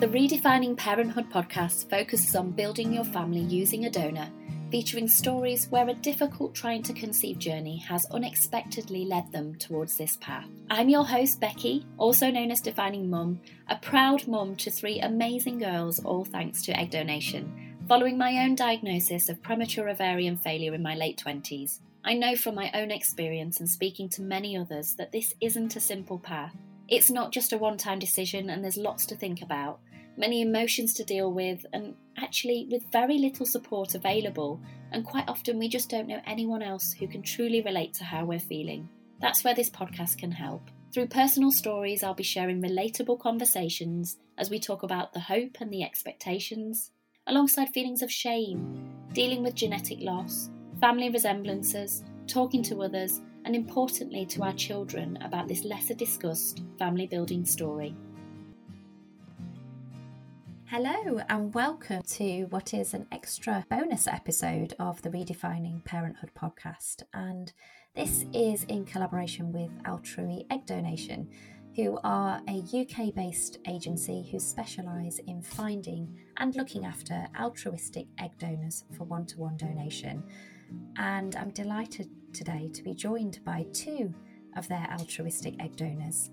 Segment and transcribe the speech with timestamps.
[0.00, 4.30] The Redefining Parenthood podcast focuses on building your family using a donor,
[4.70, 10.16] featuring stories where a difficult trying to conceive journey has unexpectedly led them towards this
[10.16, 10.46] path.
[10.70, 15.58] I'm your host, Becky, also known as Defining Mum, a proud mum to three amazing
[15.58, 20.82] girls, all thanks to egg donation, following my own diagnosis of premature ovarian failure in
[20.82, 21.80] my late 20s.
[22.06, 25.80] I know from my own experience and speaking to many others that this isn't a
[25.80, 26.56] simple path.
[26.88, 29.78] It's not just a one time decision, and there's lots to think about
[30.20, 34.60] many emotions to deal with, and actually with very little support available.
[34.92, 38.24] And quite often, we just don't know anyone else who can truly relate to how
[38.24, 38.88] we're feeling.
[39.20, 40.70] That's where this podcast can help.
[40.92, 45.72] Through personal stories, I'll be sharing relatable conversations as we talk about the hope and
[45.72, 46.90] the expectations,
[47.26, 50.50] alongside feelings of shame, dealing with genetic loss,
[50.80, 57.06] family resemblances, talking to others, and importantly to our children about this lesser discussed family
[57.06, 57.94] building story.
[60.70, 67.02] Hello, and welcome to what is an extra bonus episode of the Redefining Parenthood podcast.
[67.12, 67.52] And
[67.96, 71.28] this is in collaboration with Altrui Egg Donation,
[71.74, 78.38] who are a UK based agency who specialise in finding and looking after altruistic egg
[78.38, 80.22] donors for one to one donation.
[80.96, 84.14] And I'm delighted today to be joined by two
[84.56, 86.30] of their altruistic egg donors.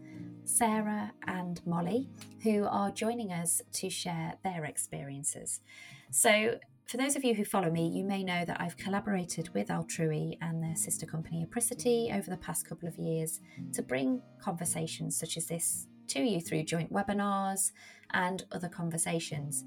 [0.47, 2.07] Sarah and Mollie,
[2.41, 5.59] who are joining us to share their experiences.
[6.09, 9.67] So, for those of you who follow me, you may know that I've collaborated with
[9.67, 13.41] Altrui and their sister company Apricity over the past couple of years
[13.73, 17.73] to bring conversations such as this to you through joint webinars
[18.11, 19.65] and other conversations.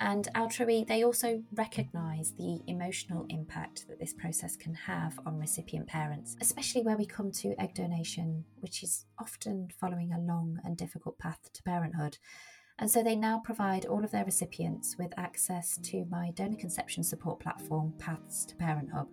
[0.00, 5.86] And Altrui, they also recognise the emotional impact that this process can have on recipient
[5.86, 10.76] parents, especially where we come to egg donation, which is often following a long and
[10.76, 12.18] difficult path to parenthood.
[12.78, 17.04] And so they now provide all of their recipients with access to my donor conception
[17.04, 19.06] support platform, Paths to Parent Hub,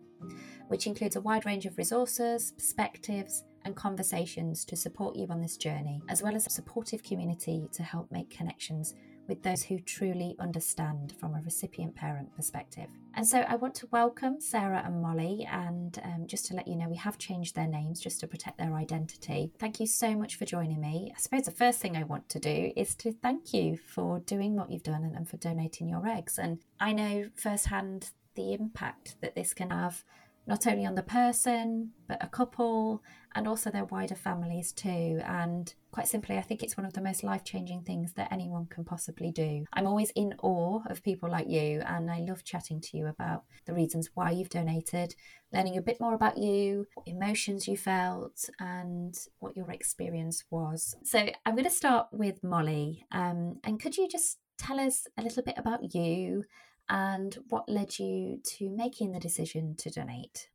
[0.67, 5.57] which includes a wide range of resources, perspectives, and conversations to support you on this
[5.57, 8.95] journey, as well as a supportive community to help make connections
[9.31, 12.89] with those who truly understand from a recipient parent perspective.
[13.13, 16.75] And so I want to welcome Sarah and Mollie, and um, just to let you
[16.75, 19.53] know, we have changed their names just to protect their identity.
[19.57, 21.13] Thank you so much for joining me.
[21.15, 24.57] I suppose the first thing I want to do is to thank you for doing
[24.57, 26.37] what you've done and, and for donating your eggs.
[26.37, 30.03] And I know firsthand the impact that this can have
[30.47, 33.03] not only on the person, but a couple
[33.35, 35.21] and also their wider families too.
[35.25, 38.65] And quite simply, I think it's one of the most life changing things that anyone
[38.65, 39.65] can possibly do.
[39.73, 43.43] I'm always in awe of people like you, and I love chatting to you about
[43.65, 45.15] the reasons why you've donated,
[45.53, 50.95] learning a bit more about you, what emotions you felt, and what your experience was.
[51.03, 53.05] So I'm going to start with Mollie.
[53.11, 56.43] Um, and could you just tell us a little bit about you?
[56.91, 60.49] And what led you to making the decision to donate?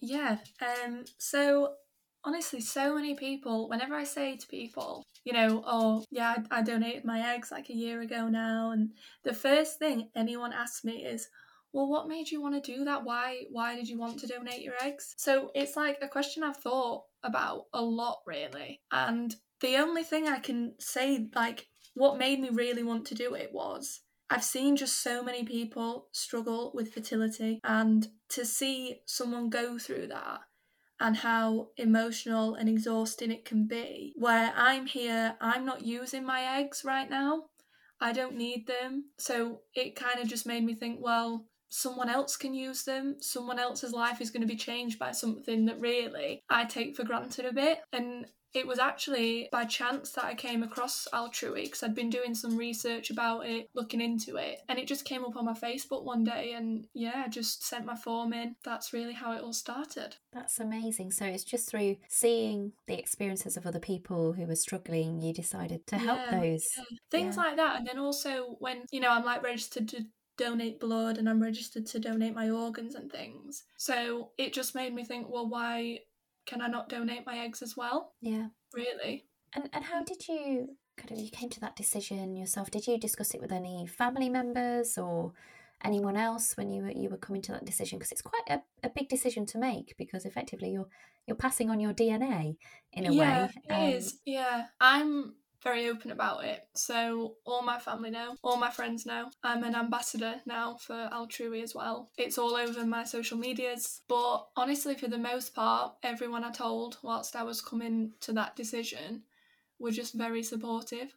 [0.00, 1.74] Yeah, um, so
[2.22, 6.62] honestly, so many people, whenever I say to people, you know, oh, yeah, I, I,
[6.62, 8.92] donated my eggs like a year ago now, and
[9.24, 11.28] the first thing anyone asks me is,
[11.72, 13.02] well, what made you want to do that?
[13.02, 15.14] Why, why did you want to donate your eggs?
[15.18, 18.80] So it's like a question I've thought about a lot, really.
[18.92, 23.34] And the only thing I can say, like, what made me really want to do
[23.34, 29.50] it was I've seen just so many people struggle with fertility, and to see someone
[29.50, 30.40] go through that
[31.00, 34.12] and how emotional and exhausting it can be.
[34.16, 37.44] Where I'm here, I'm not using my eggs right now,
[38.00, 39.06] I don't need them.
[39.18, 43.16] So it kind of just made me think, well, someone else can use them.
[43.20, 47.04] Someone else's life is going to be changed by something that really I take for
[47.04, 47.78] granted a bit.
[47.92, 52.34] And it was actually by chance that I came across Altrui because I'd been doing
[52.34, 56.04] some research about it, looking into it, and it just came up on my Facebook
[56.04, 56.52] one day.
[56.56, 58.54] And yeah, I just sent my form in.
[58.64, 60.16] That's really how it all started.
[60.32, 61.10] That's amazing.
[61.10, 65.86] So it's just through seeing the experiences of other people who were struggling, you decided
[65.88, 66.64] to help yeah, those.
[66.78, 66.84] Yeah.
[67.10, 67.42] Things yeah.
[67.42, 67.78] like that.
[67.78, 70.04] And then also when, you know, I'm like registered to
[70.36, 73.64] donate blood and I'm registered to donate my organs and things.
[73.78, 76.00] So it just made me think, well, why
[76.46, 78.12] can I not donate my eggs as well?
[78.20, 78.48] Yeah.
[78.72, 79.26] Really.
[79.54, 82.70] And and how did you kind of you came to that decision yourself?
[82.70, 85.32] Did you discuss it with any family members or
[85.84, 87.98] anyone else when you were you were coming to that decision?
[87.98, 90.88] Because it's quite a, a big decision to make because effectively you're
[91.26, 92.56] you're passing on your DNA
[92.92, 93.50] in a yeah, way.
[93.68, 94.18] Yeah, it um, is.
[94.24, 94.64] Yeah.
[94.80, 96.60] I'm very open about it.
[96.74, 99.30] So all my family know, all my friends know.
[99.42, 102.10] I'm an ambassador now for Altrui as well.
[102.18, 104.02] It's all over my social medias.
[104.06, 108.54] But honestly, for the most part, everyone I told whilst I was coming to that
[108.54, 109.22] decision
[109.78, 111.16] were just very supportive.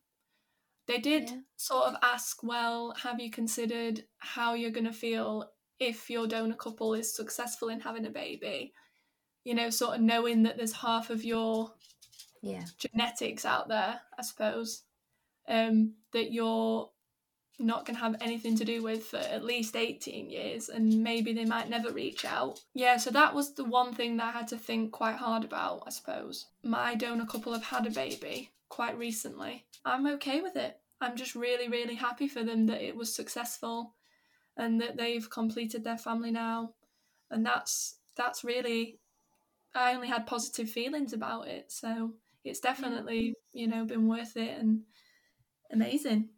[0.87, 1.37] They did Yeah.
[1.57, 6.55] sort of ask, well, have you considered how you're going to feel if your donor
[6.55, 8.73] couple is successful in having a baby?
[9.43, 11.73] You know, sort of knowing that there's half of your
[12.41, 12.63] Yeah.
[12.77, 14.83] genetics out there, I suppose,
[15.47, 16.89] um, that you're
[17.59, 21.33] not going to have anything to do with for at least 18 years and maybe
[21.33, 22.59] they might never reach out.
[22.75, 25.83] Yeah, so that was the one thing that I had to think quite hard about,
[25.87, 26.45] I suppose.
[26.63, 29.65] My donor couple have had a baby quite recently.
[29.83, 30.77] I'm okay with it.
[31.01, 33.95] I'm just really, really happy for them that it was successful
[34.55, 36.73] and that they've completed their family now.
[37.31, 38.99] And that's that's really
[39.75, 41.71] I only had positive feelings about it.
[41.71, 42.13] So
[42.49, 44.81] it's definitely, you know, been worth it and
[45.71, 46.29] amazing.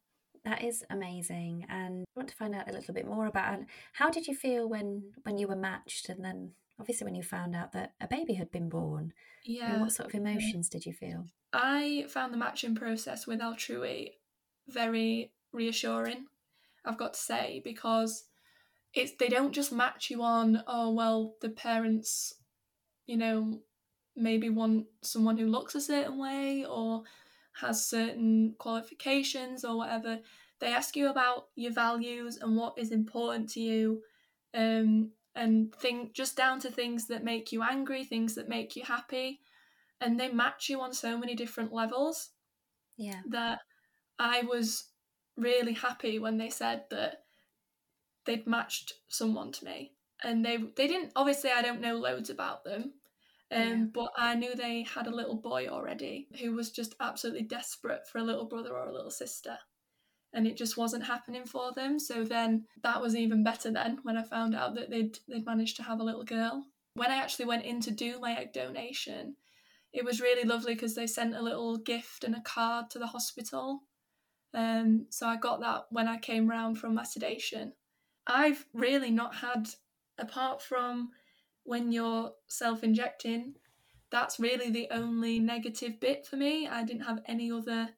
[0.45, 3.59] That is amazing, and I want to find out a little bit more about
[3.93, 7.55] how did you feel when when you were matched, and then obviously when you found
[7.55, 9.13] out that a baby had been born.
[9.43, 9.81] Yeah.
[9.81, 11.25] what sort of emotions did you feel?
[11.51, 14.11] I found the matching process with Altrui
[14.67, 16.25] very reassuring,
[16.85, 18.25] I've got to say, because
[18.93, 22.33] it's they don't just match you on, oh well, the parents,
[23.05, 23.61] you know,
[24.15, 27.03] maybe want someone who looks a certain way or
[27.53, 30.21] has certain qualifications or whatever.
[30.59, 34.03] They ask you about your values and what is important to you,
[34.53, 38.83] um, and think just down to things that make you angry, things that make you
[38.83, 39.41] happy,
[40.01, 42.31] and they match you on so many different levels
[42.97, 43.23] Yeah.
[43.25, 43.59] that
[44.19, 44.91] I was
[45.37, 47.25] really happy when they said that
[48.25, 49.95] they'd matched someone to me.
[50.23, 52.98] And they they didn't obviously I don't know loads about them.
[53.51, 53.85] Um, Yeah.
[53.93, 58.19] but I knew they had a little boy already who was just absolutely desperate for
[58.19, 59.57] a little brother or a little sister.
[60.33, 61.97] And it just wasn't happening for them.
[61.97, 65.77] So then that was even better then when I found out that they'd they'd managed
[65.77, 66.67] to have a little girl.
[66.93, 69.35] When I actually went in to do my egg donation,
[69.91, 73.07] it was really lovely because they sent a little gift and a card to the
[73.07, 73.83] hospital.
[74.53, 77.73] Um, so I got that when I came round from my sedation.
[78.27, 79.69] I've really not had,
[80.19, 81.09] apart from
[81.69, 83.53] when you're self injecting,
[84.09, 86.67] that's really the only negative bit for me.
[86.67, 87.89] I didn't have any other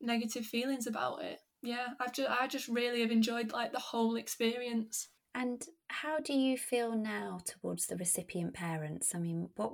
[0.00, 1.40] negative feelings about it.
[1.60, 5.08] Yeah, I've just I just really have enjoyed like the whole experience.
[5.34, 9.14] And how do you feel now towards the recipient parents?
[9.14, 9.72] I mean, what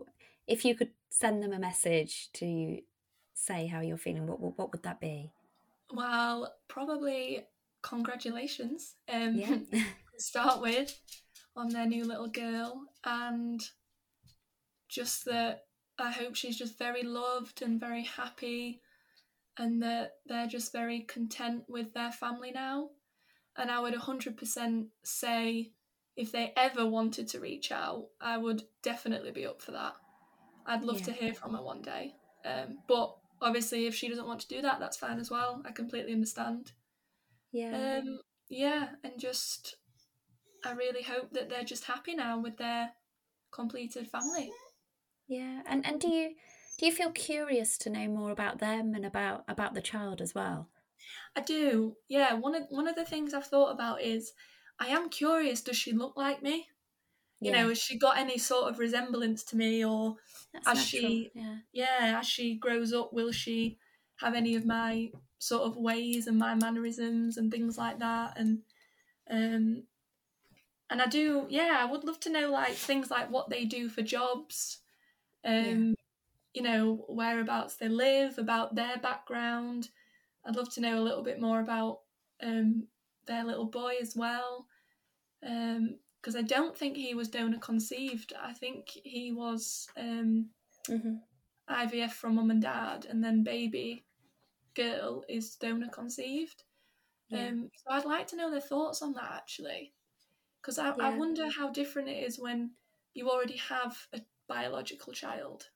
[0.49, 2.79] if you could send them a message to
[3.35, 4.27] say how you're feeling?
[4.27, 5.31] What what, would that be?
[5.95, 7.47] Well, probably
[7.83, 8.97] congratulations.
[9.09, 9.59] Um, Yeah.
[9.71, 10.99] to start with
[11.57, 13.63] on their new little girl and
[14.89, 15.65] just that
[15.99, 18.81] I hope she's just very loved and very happy
[19.59, 22.91] and that they're just very content with their family now.
[23.57, 25.73] And I would 100% say
[26.17, 29.95] if they ever wanted to reach out, I would definitely be up for that.
[30.67, 31.05] I'd love Yeah.
[31.07, 32.15] to hear from her one day.
[32.45, 35.63] Um, but obviously, if she doesn't want to do that, that's fine as well.
[35.67, 36.73] I completely understand.
[37.53, 37.99] yeah.
[38.03, 39.77] Um, yeah, and just
[40.65, 42.95] I really hope that they're just happy now with their
[43.53, 44.53] completed family.
[45.27, 46.37] Yeah, and and do you
[46.79, 50.33] do you feel curious to know more about them and about about the child as
[50.33, 50.71] well?
[51.37, 51.97] I do.
[52.09, 54.33] Yeah, one of one of the things I've thought about is
[54.79, 55.63] I am curious.
[55.63, 56.69] Does she look like me?
[57.43, 57.53] You Yeah.
[57.53, 60.19] know, has she got any sort of resemblance to me, or
[60.53, 61.19] That's as natural.
[61.19, 63.79] she- yeah, yeah, as she grows up, will she
[64.17, 68.39] have any of my sort of ways and my mannerisms and things like that?
[68.39, 68.65] And
[69.31, 69.89] um,
[70.93, 73.89] and I do, yeah, I would love to know like things like what they do
[73.89, 74.81] for jobs,
[75.45, 75.95] um,
[76.55, 79.89] you know, whereabouts they live, about their background.
[80.45, 82.01] I'd love to know a little bit more about
[82.43, 82.89] um
[83.27, 84.67] their little boy as well,
[85.47, 88.35] um, because I don't think he was donor conceived.
[88.41, 90.51] I think he was um
[90.87, 91.15] hmm
[91.71, 94.05] IVF from mum and dad, and then baby
[94.75, 96.65] girl is donor conceived.
[97.31, 99.95] yeah, Um, so I'd like to know their thoughts on that actually,
[100.63, 102.71] because I, I wonder how different it is when
[103.15, 105.69] you already have a biological child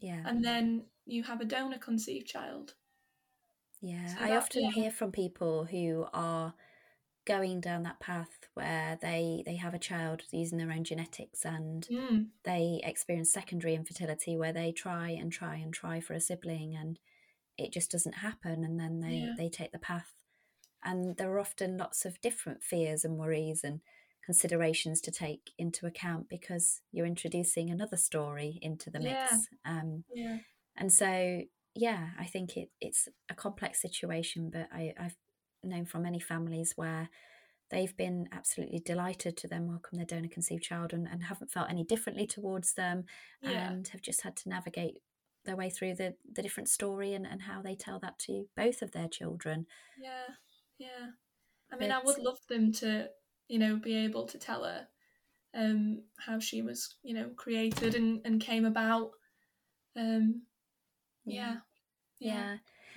[0.00, 2.74] yeah, and then you have a donor conceived child.
[3.80, 4.06] yeah.
[4.06, 4.70] so I that- often yeah.
[4.70, 6.54] hear from people who are
[7.26, 11.88] going down that path where they they have a child using their own genetics and
[11.90, 16.76] Mm, they experience secondary infertility where they try and try and try for a sibling
[16.76, 16.98] and
[17.56, 19.34] it just doesn't happen and then they Yeah.
[19.38, 20.12] they take the path
[20.84, 23.80] and there are often lots of different fears and worries and
[24.24, 29.32] considerations to take into account because you're introducing another story into the mix
[29.64, 29.80] Yeah.
[29.80, 30.38] um, yeah,
[30.76, 31.42] and so
[31.74, 35.16] yeah i think it, it's a complex situation but I, i've
[35.62, 37.08] known from many families where
[37.70, 41.70] they've been absolutely delighted to then welcome their donor conceived child and, and haven't felt
[41.70, 43.04] any differently towards them
[43.42, 44.98] yeah, and have just had to navigate
[45.44, 48.82] their way through the the different story and, and how they tell that to both
[48.82, 49.66] of their children.
[50.00, 50.34] Yeah,
[50.78, 51.10] yeah.
[51.72, 53.08] I mean, but, I would love them to,
[53.48, 54.86] you know, be able to tell her
[55.54, 59.10] um, how she was, you know, created and, and came about.
[59.96, 60.42] Um,
[61.24, 61.56] yeah.
[62.18, 62.34] yeah.
[62.34, 62.56] yeah.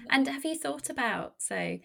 [0.10, 1.78] And have you thought about so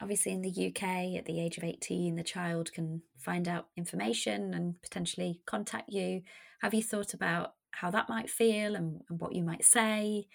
[0.00, 4.54] obviously in the UK at the age of 18 the child can find out information
[4.54, 6.22] and potentially contact you.
[6.62, 10.26] Have you thought about how that might feel and, and what you might say?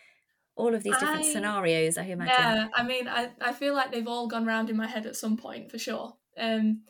[0.55, 2.33] All of these different I, scenarios, I imagine.
[2.33, 5.17] Yeah, I mean, I, I feel like they've all gone round in my head at
[5.17, 6.15] some point for sure.
[6.37, 6.83] Um,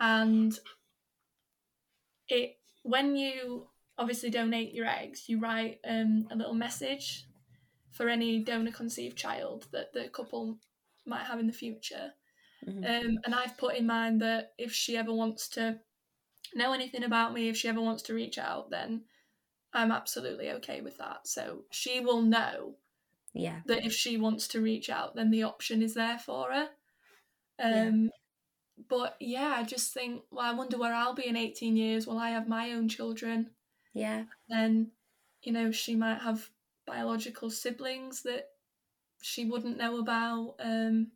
[0.00, 0.58] and
[2.28, 3.66] it when you
[3.98, 7.26] obviously donate your eggs, you write um, a little message
[7.90, 10.58] for any donor conceived child that the couple
[11.04, 12.12] might have in the future.
[12.66, 12.84] Mm-hmm.
[12.84, 15.78] Um, and I've put in mind that if she ever wants to
[16.54, 19.02] know anything about me, if she ever wants to reach out, then
[19.72, 21.26] I'm absolutely okay with that.
[21.26, 22.74] So she will know
[23.34, 23.60] yeah.
[23.66, 26.68] that if she wants to reach out, then the option is there for her.
[27.60, 28.08] Um, yeah.
[28.88, 32.06] But yeah, I just think, well, I wonder where I'll be in 18 years.
[32.06, 33.50] Will I have my own children?
[33.92, 34.24] Yeah.
[34.48, 34.92] Then,
[35.42, 36.48] you know, she might have
[36.86, 38.48] biological siblings that
[39.22, 40.54] she wouldn't know about.
[40.60, 41.08] Um,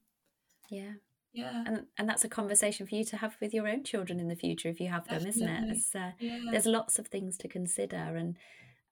[0.71, 0.93] yeah.
[1.33, 1.65] Yeah.
[1.67, 4.37] And and that's a conversation for you to have with your own children in the
[4.37, 5.79] future if you have them, Definitely.
[5.79, 5.99] isn't it?
[5.99, 6.41] Uh, yeah.
[6.51, 8.37] There's lots of things to consider, and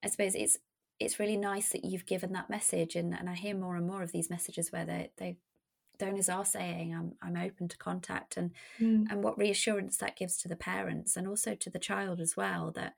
[0.03, 0.59] I suppose it's
[0.99, 4.03] it's really nice that you've given that message, and, and I hear more and more
[4.03, 5.37] of these messages where they they
[6.00, 9.07] donors are saying I'm I'm open to contact, and mm.
[9.11, 12.73] and what reassurance that gives to the parents and also to the child as well
[12.73, 12.95] that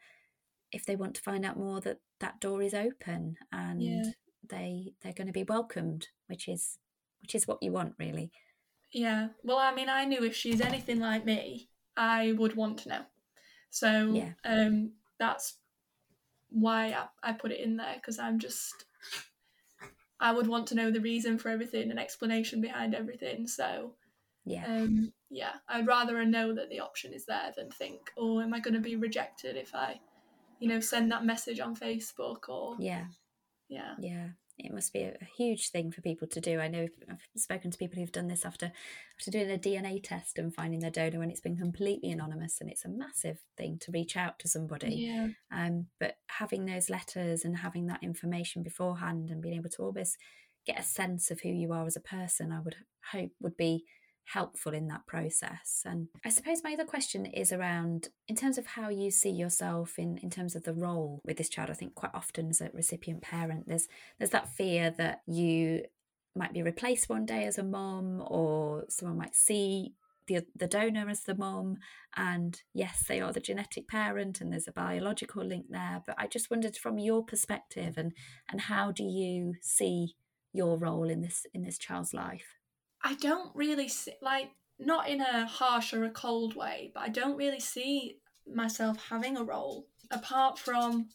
[0.70, 4.02] if they want to find out more that that door is open and yeah.
[4.48, 6.78] they they're going to be welcomed, which is
[7.20, 8.30] which is what you want really.
[8.92, 9.28] Yeah.
[9.42, 13.02] Well, I mean, I knew if she's anything like me, I would want to know.
[13.70, 14.32] So yeah.
[14.44, 15.54] um, that's
[16.50, 16.88] why
[17.22, 18.84] I, I put it in there because I'm just
[20.22, 23.48] I would want to know the reason for everything, an explanation behind everything.
[23.48, 23.94] So
[24.44, 28.54] yeah, um, yeah, I'd rather know that the option is there than think, oh, am
[28.54, 30.00] I going to be rejected if I,
[30.60, 33.06] you know, send that message on Facebook or yeah,
[33.68, 36.60] yeah, yeah it must be a, a, huge thing for people to do.
[36.60, 38.72] I know I've spoken to people who've done this after
[39.18, 42.70] after doing a DNA test and finding their donor, and it's been completely anonymous, and
[42.70, 44.94] it's a massive thing to reach out to somebody.
[44.94, 45.28] Yeah.
[45.50, 50.16] Um, but having those letters and having that information beforehand and being able to almost
[50.66, 52.76] get a sense of who you are as a person, I would
[53.10, 53.84] hope would be
[54.24, 55.82] helpful in that process.
[55.84, 59.98] And I suppose my other question is around in terms of how you see yourself
[59.98, 61.70] in, in terms of the role with this child.
[61.70, 63.88] I think quite often as a recipient parent, there's
[64.18, 65.82] there's that fear that you
[66.34, 69.94] might be replaced one day as a mom or someone might see
[70.26, 71.76] the the donor as the mom
[72.16, 76.26] and yes they are the genetic parent and there's a biological link there but i
[76.26, 78.12] just wondered from your perspective and
[78.48, 80.14] and how do you see
[80.52, 82.56] your role in this in this child's life
[83.04, 87.08] I don't really see, like, not in a harsh or a cold way, but I
[87.08, 91.08] don't really see myself having a role apart from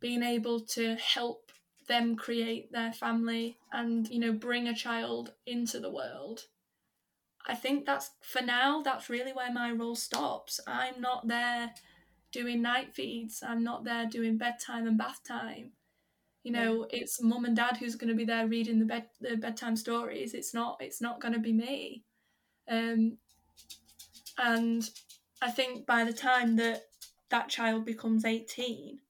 [0.00, 1.50] being able to help
[1.88, 6.42] them create their family and, you know, bring a child into the world.
[7.46, 10.60] I think that's, for now, that's really where my role stops.
[10.66, 11.72] I'm not there
[12.30, 15.72] doing night feeds, I'm not there doing bedtime and bath time.
[16.44, 17.00] You know, yeah.
[17.00, 20.34] it's mum and dad who's going to be there reading the bed the bedtime stories.
[20.34, 22.04] It's not it's not going to be me.
[22.70, 23.18] Um,
[24.38, 24.88] and
[25.42, 26.84] I think by the time that
[27.30, 29.00] that child becomes 18,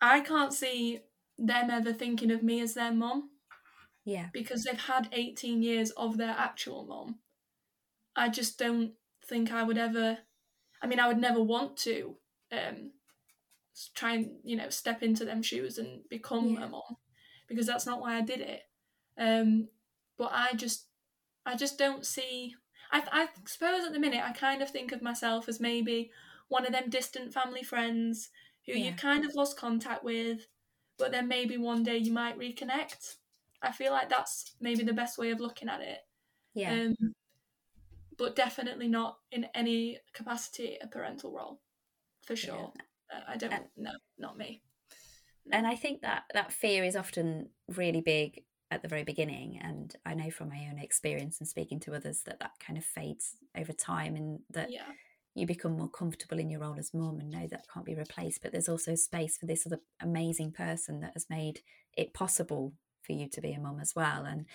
[0.00, 1.00] I can't see
[1.38, 3.30] them ever thinking of me as their mum.
[4.04, 4.26] Yeah.
[4.32, 7.16] Because they've had 18 years of their actual mum.
[8.14, 8.92] I just don't
[9.26, 10.18] think I would ever
[10.82, 12.16] I mean I would never want to
[12.52, 12.92] um
[13.94, 16.64] try and you know step into them shoes and become yeah.
[16.64, 16.96] a mom
[17.48, 18.62] because that's not why I did it.
[19.18, 19.68] Um,
[20.18, 20.86] but I just
[21.44, 22.54] I just don't see.
[22.92, 26.10] I I suppose at the minute I kind of think of myself as maybe
[26.48, 28.30] one of them distant family friends
[28.66, 28.90] who yeah.
[28.90, 30.46] you kind of lost contact with,
[30.98, 33.16] but then maybe one day you might reconnect.
[33.62, 35.98] I feel like that's maybe the best way of looking at it.
[36.54, 36.72] Yeah.
[36.72, 37.14] Um,
[38.16, 41.60] but definitely not in any capacity a parental role,
[42.22, 42.72] for sure.
[42.76, 42.82] Yeah.
[43.28, 44.62] I don't and, no, not me.
[45.46, 45.58] No.
[45.58, 49.94] And I think that that fear is often really big at the very beginning and
[50.04, 53.36] I know from my own experience and speaking to others that that kind of fades
[53.56, 54.86] over time and that yeah.
[55.34, 58.42] you become more comfortable in your role as mum and know that can't be replaced
[58.42, 61.60] but there's also space for this other amazing person that has made
[61.96, 64.46] it possible for you to be a mum as well and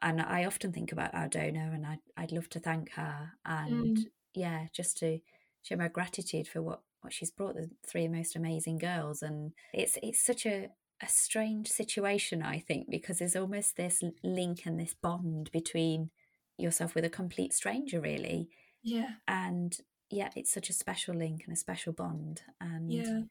[0.00, 3.98] and I often think about our donor and I'd, I'd love to thank her and
[3.98, 4.04] mm.
[4.34, 5.18] yeah just to
[5.62, 6.80] show my gratitude for what what
[7.10, 10.70] she's brought the three most amazing girls and it's it's such a
[11.02, 16.10] a strange situation, I think, because there's almost this link and this bond between
[16.58, 18.48] yourself with a complete stranger, really.
[18.82, 19.14] Yeah.
[19.26, 19.76] And
[20.10, 22.42] yeah, it's such a special link and a special bond.
[22.60, 23.22] And Yeah.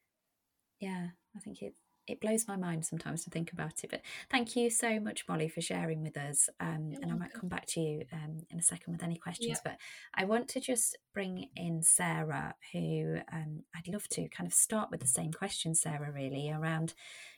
[0.80, 1.76] yeah, I think it
[2.08, 3.90] it blows my mind sometimes to think about it.
[3.90, 6.50] But thank you so much, Mollie, for sharing with us.
[6.60, 9.60] Um, and I might come back to you um, in a second with any questions.
[9.64, 9.72] Yeah.
[9.72, 9.78] But
[10.16, 14.90] I want to just bring in Sarah, who um, I'd love to kind of start
[14.92, 16.94] with the same question, Sarah, really, around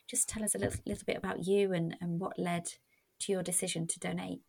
[0.08, 2.66] just tell us a little, little bit about you and, and what led
[3.22, 4.42] to your decision to donate.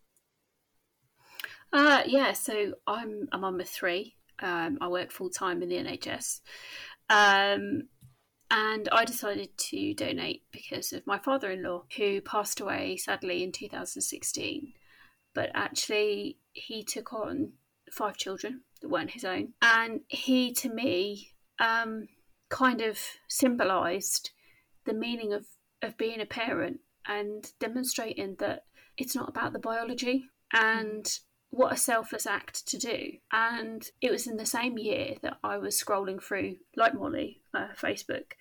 [1.72, 4.14] Uh, yeah, so I'm a mum of three.
[4.40, 6.40] Um, I work full time in the NHS.
[7.08, 7.82] Um,
[8.56, 13.42] and I decided to donate because of my father in law, who passed away sadly
[13.42, 14.72] in 2016.
[15.34, 17.54] But actually, he took on
[17.90, 19.54] five children that weren't his own.
[19.60, 22.06] And he, to me, um,
[22.48, 24.30] kind of symbolised
[24.84, 25.46] the meaning of,
[25.82, 31.18] of being a parent and demonstrating that it's not about the biology and
[31.54, 33.12] what a selfless act to do.
[33.32, 37.68] And it was in the same year that I was scrolling through, like Mollie, uh,
[37.80, 38.32] Facebook,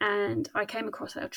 [0.00, 1.30] and I came across El.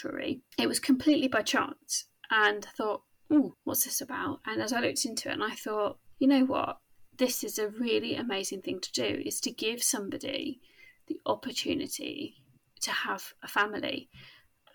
[0.57, 4.41] It was completely by chance, and I thought, oh, what's this about?
[4.45, 6.79] And as I looked into it, and I thought, you know what?
[7.17, 10.59] This is a really amazing thing to do, is to give somebody
[11.07, 12.35] the opportunity
[12.81, 14.09] to have a family.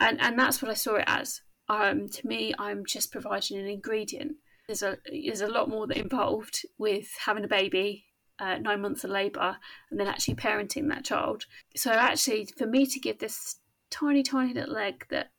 [0.01, 1.43] And, and that's what I saw it as.
[1.69, 4.37] Um, to me, I'm just providing an ingredient
[4.69, 8.05] there's a there's a lot more that involved with having a baby,
[8.39, 9.57] uh, nine months of labour,
[9.91, 11.47] and then actually parenting that child.
[11.75, 13.57] So actually, for me to give this
[13.91, 15.31] tiny, tiny little egg that,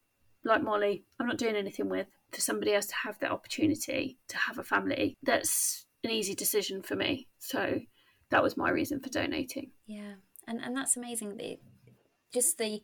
[0.43, 4.37] like Mollie, I'm not doing anything with, for somebody else to have the opportunity to
[4.37, 7.27] have a family, that's an easy decision for me.
[7.37, 7.81] So
[8.31, 9.71] that was my reason for donating.
[9.85, 10.13] Yeah,
[10.47, 11.37] and and that's amazing.
[11.37, 11.59] The,
[12.33, 12.81] just the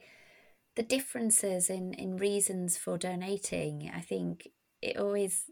[0.76, 3.92] the differences in in reasons for donating.
[3.94, 4.48] I think
[4.82, 5.46] it always.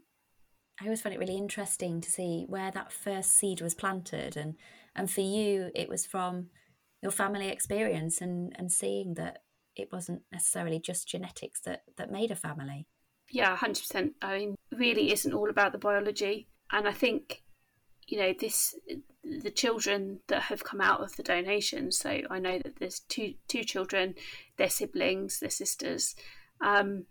[0.80, 4.56] I always found it really interesting to see where that first seed was planted, and
[4.94, 6.48] and for you, it was from
[7.02, 9.42] your family experience and and seeing that
[9.76, 12.86] it wasn't necessarily just genetics that that made a family.
[13.30, 14.12] Yeah, hundred percent.
[14.20, 17.44] I mean, really isn't all about the biology, and I think
[18.06, 18.74] you know this
[19.22, 23.34] the children that have come out of the donation so i know that there's two
[23.48, 24.14] two children
[24.56, 26.14] their siblings their sisters
[26.60, 27.04] um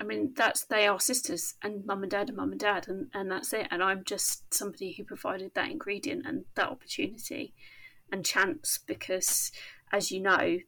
[0.00, 3.08] i mean that's they are sisters and mum and dad and mum and dad and,
[3.14, 7.54] and that's it and i'm just somebody who provided that ingredient and that opportunity
[8.12, 9.52] and chance because
[9.92, 10.58] as you know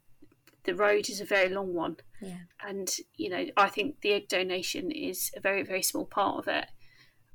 [0.65, 4.29] the road is a very long one Yeah, and you know i think the egg
[4.29, 6.67] donation is a very very small part of it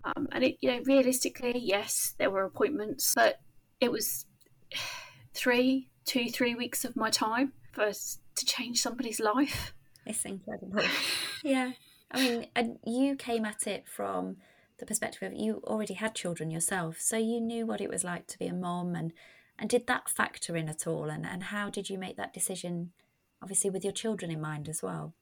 [0.05, 3.39] um, and it, you know, realistically, yes, there were appointments, but
[3.81, 4.25] it was
[5.33, 9.73] three, two, three weeks of my time for to change somebody's life.
[10.05, 10.81] it's incredible.
[11.43, 11.71] yeah,
[12.11, 14.37] I mean, and you came at it from
[14.77, 18.27] the perspective of you already had children yourself, so you knew what it was like
[18.27, 19.13] to be a mom, and
[19.57, 21.09] and did that factor in at all?
[21.09, 22.91] And and how did you make that decision?
[23.41, 25.13] Obviously, with your children in mind as well.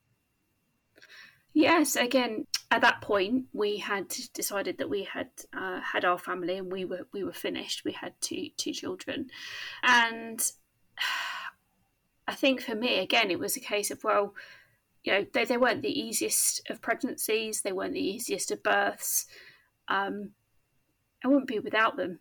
[1.54, 6.58] Yes, again, at that point, we had decided that we had uh, had our family
[6.58, 7.86] and we were we were finished.
[7.86, 9.30] We had two two children,
[9.84, 10.52] and
[12.28, 14.34] I think for me, again, it was a case of well,
[15.04, 19.26] you know, they they weren't the easiest of pregnancies, they weren't the easiest of births.
[19.88, 20.32] Um,
[21.24, 22.20] I wouldn't be without them.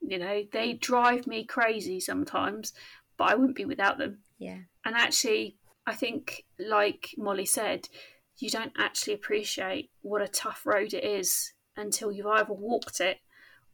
[0.00, 2.72] You know, they drive me crazy sometimes,
[3.16, 4.18] but I wouldn't be without them.
[4.38, 7.88] Yeah, And actually, I think, like Mollie said,
[8.36, 13.18] you don't actually appreciate what a tough road it is until you've either walked it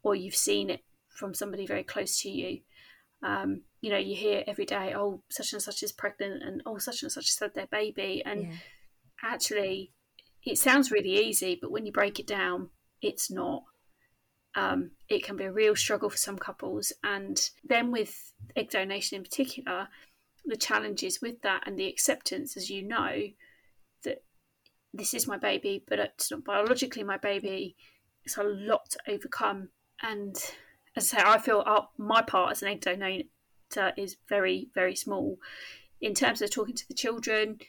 [0.01, 2.61] or you've seen it from somebody very close to you.
[3.25, 6.77] Um, you know, you hear every day, oh, such and such is pregnant, and oh,
[6.77, 8.21] such and such said their baby.
[8.23, 8.53] And yeah,
[9.23, 9.91] actually,
[10.43, 12.69] it sounds really easy, but when you break it down,
[13.01, 13.63] it's not.
[14.53, 16.93] Um, it can be a real struggle for some couples.
[17.03, 19.89] And then with egg donation in particular,
[20.45, 23.15] the challenges with that and the acceptance, as you know,
[24.03, 24.23] that
[24.93, 27.75] this is my baby, but it's not biologically my baby.
[28.23, 29.69] It's a lot to overcome.
[30.01, 30.37] And
[30.95, 34.95] as I say, I feel uh, my part as an egg donator is very, very
[34.95, 35.37] small.
[36.01, 37.59] In terms of talking to the children,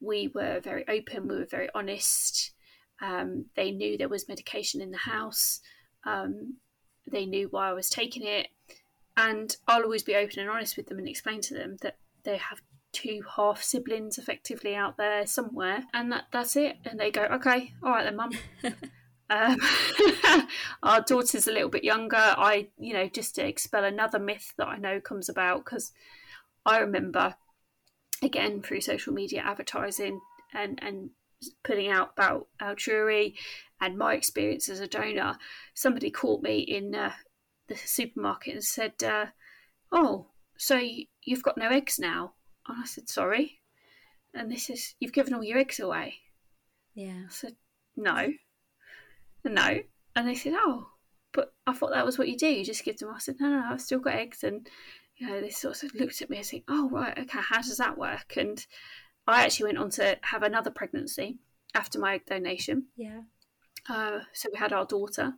[0.00, 2.52] we were very open, we were very honest.
[3.00, 5.60] Um, they knew there was medication in the house.
[6.04, 6.56] Um,
[7.10, 8.48] they knew why I was taking it.
[9.16, 12.36] And I'll always be open and honest with them and explain to them that they
[12.36, 12.60] have
[12.92, 16.76] two half siblings effectively out there somewhere, and that that's it.
[16.84, 18.32] And they go, okay, all right then, mum.
[19.28, 19.58] um,
[20.82, 22.16] our daughter's a little bit younger.
[22.16, 25.92] I, you know, just to expel another myth that I know comes about because
[26.64, 27.34] I remember,
[28.22, 30.20] again through social media advertising
[30.54, 31.10] and and
[31.62, 33.34] putting out about Altrui
[33.80, 35.36] and my experience as a donor,
[35.74, 37.12] somebody caught me in uh,
[37.68, 39.26] the supermarket and said, uh,
[39.92, 40.80] "Oh, so
[41.22, 42.34] you've got no eggs now?"
[42.66, 43.60] And I said, "Sorry."
[44.34, 46.16] And this is you've given all your eggs away.
[46.94, 47.24] Yeah.
[47.26, 47.56] I said,
[47.96, 48.32] "No,
[49.50, 49.80] no."
[50.14, 50.88] And they said, "Oh,
[51.32, 52.48] but I thought that was what you do.
[52.48, 54.68] You just give them." I said, "No, no, no I've still got eggs." And
[55.16, 57.40] you know, they sort of looked at me and said, "Oh, right, okay.
[57.40, 58.64] How does that work?" And
[59.26, 61.38] I actually went on to have another pregnancy
[61.74, 62.86] after my egg donation.
[62.96, 63.22] Yeah.
[63.88, 65.34] Uh, so we had our daughter.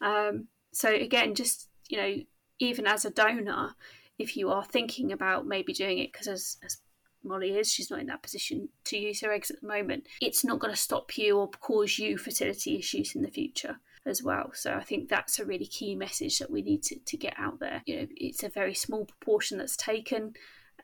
[0.00, 2.16] Um, so again, just you know,
[2.58, 3.74] even as a donor,
[4.18, 6.78] if you are thinking about maybe doing it, because as, as
[7.24, 10.06] Mollie is, she's not in that position to use her eggs at the moment.
[10.20, 14.22] It's not going to stop you or cause you fertility issues in the future as
[14.22, 14.50] well.
[14.54, 17.60] So I think that's a really key message that we need to, to get out
[17.60, 17.82] there.
[17.86, 20.34] You know, it's a very small proportion that's taken,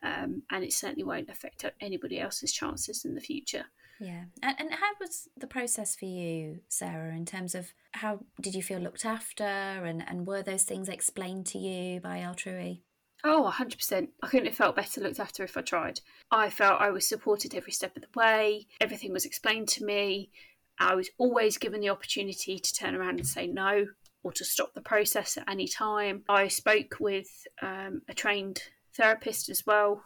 [0.01, 3.65] um, and it certainly won't affect anybody else's chances in the future.
[3.99, 4.23] Yeah.
[4.41, 8.63] And, and how was the process for you, Sarah, in terms of how did you
[8.63, 12.79] feel looked after and, and were those things explained to you by Altrui?
[13.23, 14.07] Oh, 100%.
[14.23, 16.01] I couldn't have felt better looked after if I tried.
[16.31, 18.67] I felt I was supported every step of the way.
[18.79, 20.31] Everything was explained to me.
[20.79, 23.87] I was always given the opportunity to turn around and say no
[24.23, 26.23] or to stop the process at any time.
[26.29, 27.27] I spoke with
[27.61, 28.61] um, a trained
[28.93, 30.03] therapist as well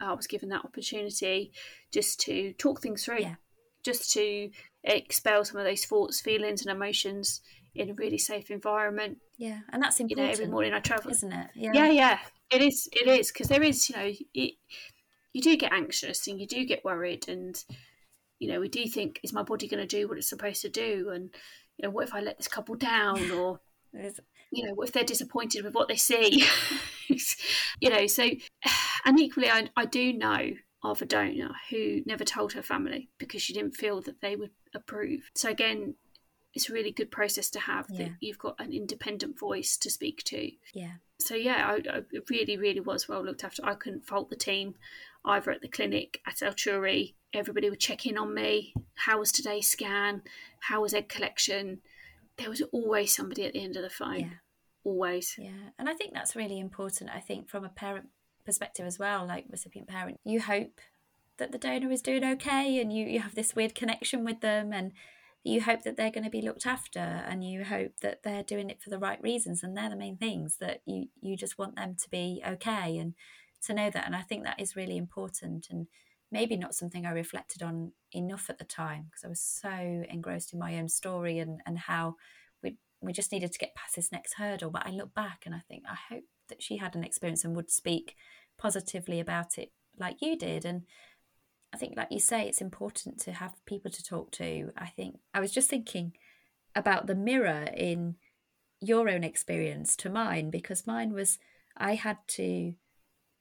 [0.00, 1.52] I was given that opportunity
[1.92, 3.34] just to talk things through, yeah.
[3.82, 4.50] just to
[4.84, 7.40] expel some of those thoughts, feelings, and emotions
[7.74, 9.18] in a really safe environment.
[9.36, 10.18] Yeah, and that's important.
[10.20, 11.48] You know, every morning I travel, isn't it?
[11.54, 12.18] Yeah, yeah, yeah.
[12.50, 12.88] It is.
[12.92, 14.54] It is because there is, you know, it,
[15.32, 17.62] you do get anxious and you do get worried, and
[18.38, 20.68] you know, we do think, is my body going to do what it's supposed to
[20.68, 21.10] do?
[21.12, 21.30] And
[21.76, 23.30] you know, what if I let this couple down?
[23.32, 23.60] Or
[24.50, 26.44] you know, what if they're disappointed with what they see?
[27.80, 28.28] you know, so
[29.04, 30.50] and equally, I, I do know
[30.82, 34.50] of a donor who never told her family because she didn't feel that they would
[34.74, 35.30] approve.
[35.34, 35.94] So again,
[36.54, 37.98] it's a really good process to have yeah.
[37.98, 40.50] that you've got an independent voice to speak to.
[40.72, 40.94] Yeah.
[41.20, 43.64] So yeah, I, I really, really was well looked after.
[43.64, 44.74] I couldn't fault the team
[45.24, 47.14] either at the clinic at Altrui.
[47.34, 48.72] Everybody would check in on me.
[48.94, 50.22] How was today's scan?
[50.60, 51.80] How was egg collection?
[52.36, 54.20] There was always somebody at the end of the phone.
[54.20, 54.28] Yeah.
[54.84, 55.34] Always.
[55.38, 55.70] Yeah.
[55.78, 57.10] And I think that's really important.
[57.12, 58.08] I think from a parent
[58.46, 60.80] perspective as well, like recipient parent, you hope
[61.36, 64.72] that the donor is doing okay and you, you have this weird connection with them
[64.72, 64.92] and
[65.44, 68.70] you hope that they're going to be looked after and you hope that they're doing
[68.70, 71.76] it for the right reasons and they're the main things that you you just want
[71.76, 73.14] them to be okay and
[73.62, 75.86] to know that and I think that is really important and
[76.30, 80.52] maybe not something I reflected on enough at the time because I was so engrossed
[80.52, 82.16] in my own story and and how
[82.62, 85.54] we we just needed to get past this next hurdle but I look back and
[85.54, 88.16] I think I hope that she had an experience and would speak
[88.58, 90.82] positively about it like you did and
[91.72, 94.70] I think like you say it's important to have people to talk to.
[94.76, 96.12] I think I was just thinking
[96.74, 98.16] about the mirror in
[98.80, 101.38] your own experience to mine because mine was
[101.76, 102.74] I had to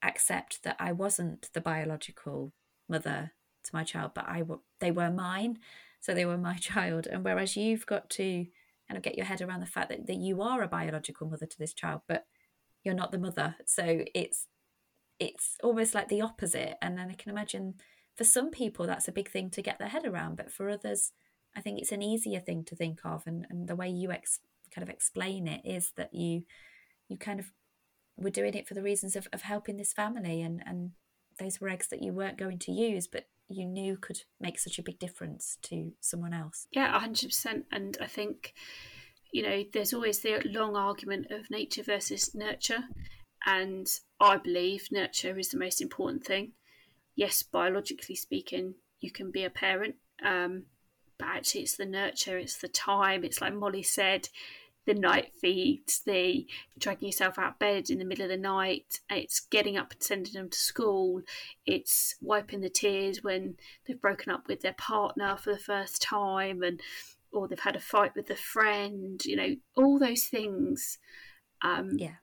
[0.04, 2.54] accept that I wasn't the biological
[2.90, 4.44] mother to my child but I
[4.80, 5.60] they were mine.
[6.00, 7.08] So they were my child.
[7.08, 8.46] And whereas you've got to
[8.88, 11.46] kind of get your head around the fact that, that you are a biological mother
[11.46, 12.26] to this child but
[12.84, 13.56] you're not the mother.
[13.66, 14.48] So it's
[15.20, 16.76] it's almost like the opposite.
[16.82, 17.76] And then I can imagine
[18.18, 21.12] for some people that's a big thing to get their head around, but for others,
[21.56, 23.24] I think it's an easier thing to think of.
[23.28, 24.40] And, and the way you ex-
[24.74, 26.44] kind of explain it is that you
[27.08, 27.52] you kind of
[28.18, 30.92] were doing it for the reasons of, of helping this family and, and
[31.40, 34.78] those were eggs that you weren't going to use, but you knew could make such
[34.78, 36.68] a big difference to someone else.
[36.72, 37.64] Yeah, 100%.
[37.72, 38.54] And I think,
[39.32, 42.84] you know, there's always the long argument of nature versus nurture.
[43.46, 43.88] And
[44.20, 46.54] I believe nurture is the most important thing.
[47.18, 50.64] Yes, biologically speaking, you can be a parent, um,
[51.18, 53.24] but actually, it's the nurture, it's the time.
[53.24, 54.30] It's like Mollie said,
[54.86, 56.46] the night feeds, the
[56.78, 59.00] dragging yourself out of bed in the middle of the night.
[59.10, 61.24] It's getting up and sending them to school.
[61.66, 63.56] It's wiping the tears when
[63.88, 66.80] they've broken up with their partner for the first time, and
[67.32, 69.26] or they've had a fight with a friend.
[69.26, 71.00] You know, all those things.
[71.64, 72.18] Um, yeah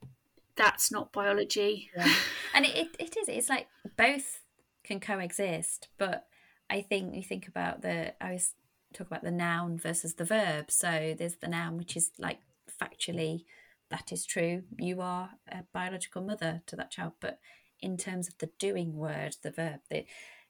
[0.57, 1.90] that's not biology.
[1.96, 2.14] Yeah.
[2.54, 4.40] and it, it is, it's like both
[4.84, 6.26] can coexist, but
[6.70, 8.54] I think you think about the, I was
[8.94, 10.70] talk about the noun versus the verb.
[10.70, 12.38] So there's the noun, which is like
[12.80, 13.44] factually,
[13.90, 14.62] that is true.
[14.78, 17.12] You are a biological mother to that child.
[17.20, 17.38] But
[17.80, 20.06] in terms of the doing word, the verb, the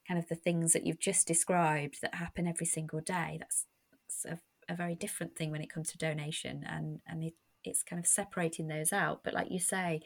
[0.07, 4.41] kind of the things that you've just described that happen every single day, that's, that's
[4.69, 6.65] a, a very different thing when it comes to donation.
[6.69, 9.25] And, and it, it's kind of separating those out.
[9.25, 10.03] But like you say,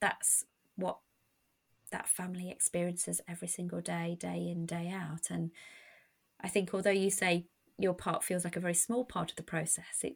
[0.00, 0.44] that's
[0.76, 0.98] what
[1.90, 5.30] that family experiences every single day, day in, day out.
[5.30, 5.50] And
[6.40, 7.46] I think although you say
[7.78, 10.14] your part feels like a very small part of the process, it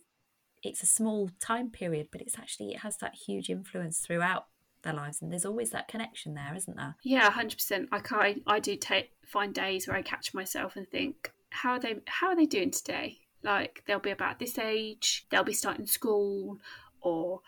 [0.62, 4.46] it's a small time period, but it's actually it has that huge influence throughout
[4.82, 6.96] their lives, and there's always that connection there, isn't there?
[7.02, 7.92] Yeah, hundred percent.
[7.92, 11.80] Like I, I do take find days where I catch myself and think, how are
[11.80, 13.18] they, how are they doing today?
[13.42, 16.58] Like they'll be about this age, they'll be starting school,
[17.00, 17.40] or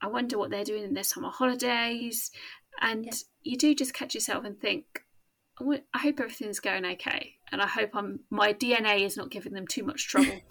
[0.00, 2.30] I wonder what they're doing in their summer holidays,
[2.80, 3.12] and yeah.
[3.42, 5.04] you do just catch yourself and think,
[5.60, 9.66] I hope everything's going okay, and I hope I'm my DNA is not giving them
[9.66, 10.40] too much trouble.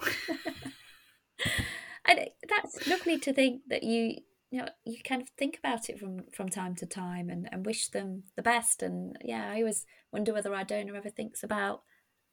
[2.05, 4.17] and that's lovely to think that you
[4.51, 7.65] you know you kind of think about it from from time to time and, and
[7.65, 11.81] wish them the best and yeah i always wonder whether our donor ever thinks about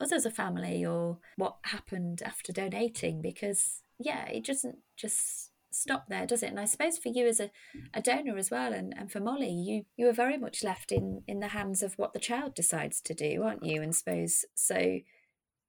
[0.00, 6.06] us as a family or what happened after donating because yeah it doesn't just stop
[6.08, 6.50] there does it?
[6.50, 7.50] And i suppose for you as a,
[7.92, 11.22] a donor as well and, and for mollie you you are very much left in
[11.26, 13.82] in the hands of what the child decides to do aren't you?
[13.82, 14.98] And suppose so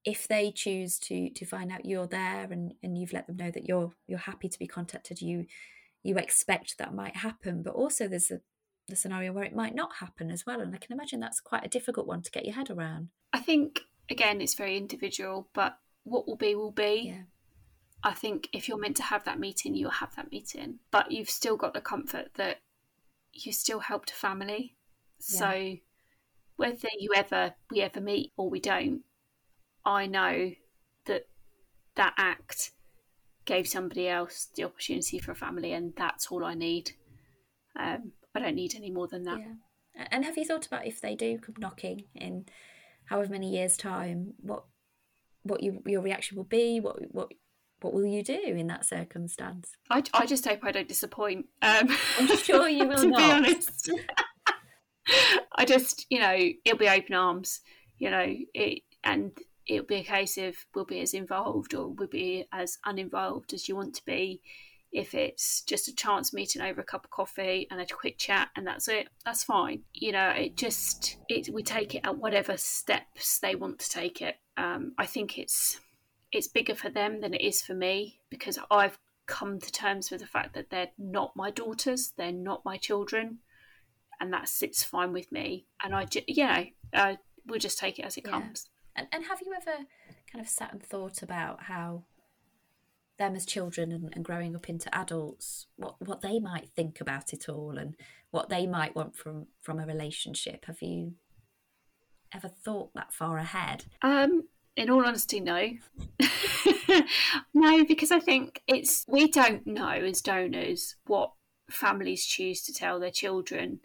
[0.06, 3.52] if they choose to to find out you're there and and you've let them know
[3.52, 5.46] that you're you're happy to be contacted you
[6.06, 7.63] you expect that might happen.
[7.63, 8.39] But also there's a
[8.88, 11.65] the scenario where it might not happen as well and i can imagine that's quite
[11.65, 13.10] a difficult one to get your head around.
[13.34, 17.06] I think again it's very individual but what will be will be.
[17.08, 17.24] Yeah.
[18.06, 21.30] I think if you're meant to have that meeting you'll have that meeting but you've
[21.30, 22.62] still got the comfort that
[23.34, 24.76] you still helped a family
[25.30, 25.39] yeah.
[25.39, 25.76] so
[26.56, 29.02] whether you ever we ever meet or we don't
[29.86, 30.52] I know
[31.06, 31.28] that
[31.96, 32.72] that act
[33.46, 36.91] gave somebody else the opportunity for a family, and that's all I need.
[37.80, 39.39] Um, I don't need any more than that.
[39.39, 40.08] Yeah.
[40.12, 42.48] And have you thought about if they do come knocking in
[43.06, 44.65] however many years' time, what
[45.44, 46.80] what you, your reaction will be?
[46.80, 47.32] What what
[47.86, 49.69] what will you do in that circumstance?
[49.91, 51.45] I, I just hope I don't disappoint.
[51.62, 53.17] Um, I'm sure you will to not.
[53.19, 53.91] be honest,
[55.56, 57.62] I just you know it'll be open arms.
[58.00, 59.32] You know it, and
[59.67, 63.69] it'll be a case of we'll be as involved or we'll be as uninvolved as
[63.69, 64.41] you want to be.
[64.91, 68.48] If it's just a chance meeting over a cup of coffee and a quick chat
[68.56, 69.84] and that's it, that's fine.
[69.93, 74.24] You know, it just it we take it at whatever steps they want to take
[74.24, 74.38] it.
[74.58, 75.80] Um, I think it's
[76.36, 80.21] it's bigger for them than it is for me because I've come to terms with
[80.21, 83.39] the fact that they're not my daughters, they're not my children,
[84.19, 85.65] and that sits fine with me.
[85.84, 88.32] And I, ju- you know, uh, we'll just take it as it yeah.
[88.32, 88.69] comes.
[88.95, 89.78] And, and have you ever
[90.32, 92.04] kind of sat and thought about how
[93.17, 97.32] them as children and, and, growing up into adults, what, what they might think about
[97.32, 97.95] it all and
[98.32, 100.65] what they might want from, from a relationship?
[100.65, 101.13] Have you
[102.34, 103.86] ever thought that far ahead?
[104.02, 104.43] Um,
[104.76, 105.72] in all honesty, no.
[107.54, 111.32] no, because I think it's we don't know as donors what
[111.70, 113.80] families choose to tell their children,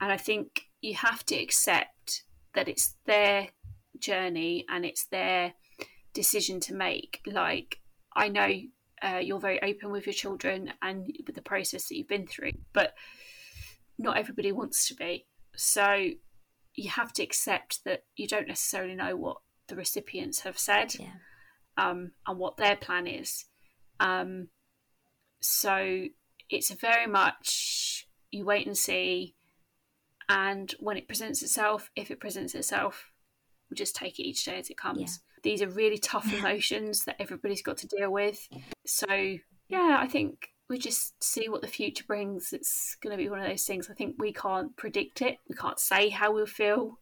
[0.00, 3.48] and I think you have to accept that it's their
[3.98, 5.54] journey and it's their
[6.12, 7.20] decision to make.
[7.26, 7.80] Like,
[8.14, 8.50] I know
[9.02, 12.52] uh, you're very open with your children and with the process that you've been through,
[12.72, 12.94] but
[13.98, 15.26] not everybody wants to be.
[15.56, 16.10] So
[16.74, 21.06] you have to accept that you don't necessarily know what the recipients have said yeah.
[21.76, 23.46] um, and what their plan is.
[24.00, 24.48] Um,
[25.40, 26.04] so
[26.50, 29.34] it's very much you wait and see.
[30.28, 33.10] And when it presents itself, if it presents itself,
[33.68, 35.00] we'll just take it each day as it comes.
[35.00, 35.42] Yeah.
[35.42, 38.48] These are really tough emotions that everybody's got to deal with.
[38.86, 39.06] So,
[39.68, 42.52] yeah, I think we just see what the future brings.
[42.52, 43.90] It's going to be one of those things.
[43.90, 46.98] I think we can't predict it, we can't say how we'll feel.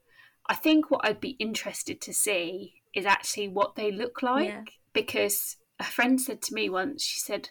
[0.48, 4.62] I think what I'd be interested to see is actually what they look like yeah.
[4.92, 7.50] because a friend said to me once, she said,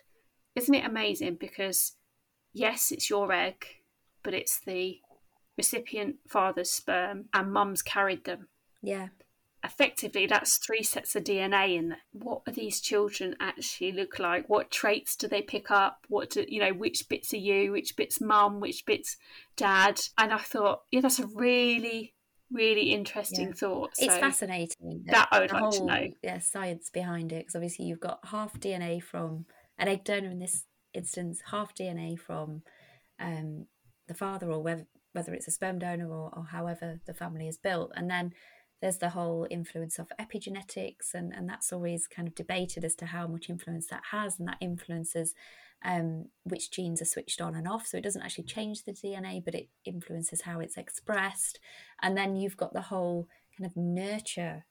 [0.56, 1.36] Isn't it amazing?
[1.36, 1.96] Because
[2.54, 3.66] yes, it's your egg,
[4.24, 5.00] but it's the
[5.58, 8.48] recipient father's sperm and mum's carried them.
[8.82, 9.10] Yeah.
[9.64, 12.00] Effectively, that's three sets of DNA in there.
[12.14, 14.50] What are these children actually look like?
[14.50, 16.06] What traits do they pick up?
[16.10, 16.74] What do you know?
[16.74, 17.72] Which bits are you?
[17.72, 18.60] Which bits mum?
[18.60, 19.18] Which bits
[19.56, 20.02] dad?
[20.18, 22.16] And I thought, yeah, that's a really
[22.52, 23.54] really interesting yeah.
[23.54, 23.96] thought.
[23.96, 25.04] So it's fascinating.
[25.06, 26.08] That I would like whole, to know.
[26.24, 29.46] Yeah, science behind it because obviously you've got half DNA from
[29.78, 32.64] an egg donor in this instance, half DNA from
[33.20, 33.66] um,
[34.08, 37.58] the father or whether whether it's a sperm donor or, or however the family is
[37.58, 38.34] built, and then
[38.82, 43.06] there's the whole influence of epigenetics, and, and that's always kind of debated as to
[43.06, 45.34] how much influence that has, and that influences
[45.84, 47.88] um, which genes are switched on and off.
[47.88, 51.60] So it doesn't actually change the DNA, but it influences how it's expressed.
[52.02, 54.66] And then you've got the whole kind of nurture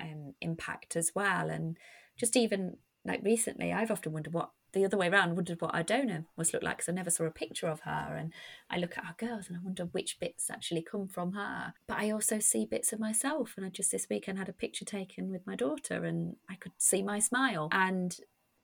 [0.00, 1.48] um, impact as well.
[1.50, 1.78] And
[2.16, 5.82] just even like recently, I've often wondered what the other way around, wondered what our
[5.82, 8.16] donor must look like because I never saw a picture of her.
[8.18, 8.32] And
[8.70, 11.74] I look at our girls and I wonder which bits actually come from her.
[11.86, 13.54] But I also see bits of myself.
[13.56, 16.72] And I just this weekend had a picture taken with my daughter and I could
[16.78, 17.68] see my smile.
[17.72, 18.16] And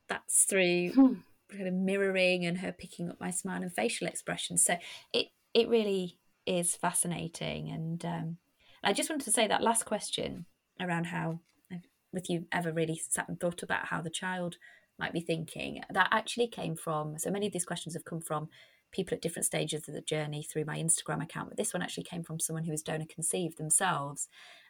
[0.09, 1.14] that's through hmm.
[1.51, 4.64] kind of mirroring and her picking up my smile and facial expressions.
[4.64, 4.77] So
[5.12, 7.70] it it really is fascinating.
[7.70, 8.37] And um,
[8.83, 10.46] I just wanted to say that last question
[10.81, 11.40] around how,
[12.12, 14.57] with you ever really sat and thought about how the child
[15.00, 17.18] might be thinking, that actually came from.
[17.18, 18.48] So many of these questions have come from
[18.92, 22.04] people at different stages of the journey through my Instagram account, but this one actually
[22.04, 24.28] came from someone who was donor conceived themselves.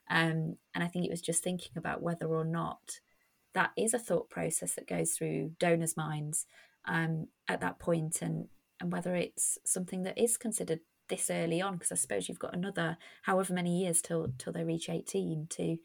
[0.08, 3.00] Um, and I think it was just thinking about whether or not
[3.54, 6.46] that is a thought process that goes through donors' minds
[6.86, 8.48] um, at that point and
[8.80, 12.54] and whether it's something that is considered this early on because I suppose you've got
[12.54, 15.76] another however many years till till they reach 18 to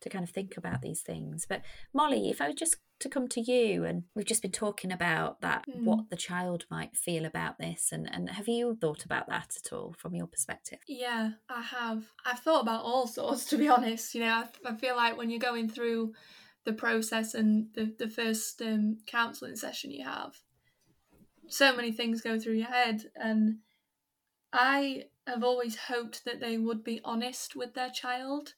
[0.00, 1.46] to kind of think about these things.
[1.48, 4.90] But Mollie if I was just to come to you and we've just been talking
[4.90, 5.84] about that mm.
[5.84, 9.72] what the child might feel about this and and have you thought about that at
[9.72, 10.78] all from your perspective?
[10.88, 12.04] Yeah I have.
[12.24, 14.14] I've thought about all sorts to be honest.
[14.14, 16.12] You know I, I feel like when you're going through
[16.64, 20.34] the process and the, the first um, counselling session you have
[21.48, 23.04] so many things go through your head.
[23.16, 23.58] And
[24.52, 28.54] i have always hoped that they would be honest with their child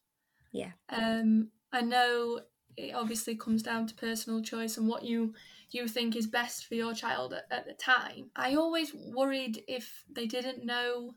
[0.53, 0.73] yeah.
[0.89, 2.41] Um i know
[2.77, 5.35] it obviously comes down to personal choice and what you
[5.71, 8.31] you think is best for your child at, at the time.
[8.35, 11.15] I always worried if they didn't know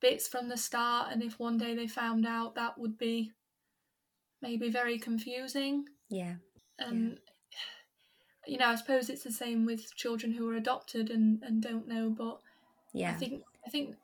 [0.00, 3.32] bits from the start and if one day they found out that would be
[4.42, 5.84] maybe very confusing.
[6.10, 6.34] Yeah.
[6.78, 7.18] And
[7.52, 7.58] yeah.
[8.52, 11.86] you know, I suppose it's the same with children who are adopted and, and don't
[11.86, 12.10] know.
[12.10, 12.40] But
[12.92, 13.96] yeah, I think I think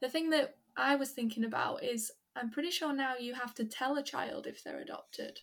[0.00, 3.64] the thing that I was thinking about is I'm pretty sure now you have to
[3.64, 5.40] tell a child if they're adopted.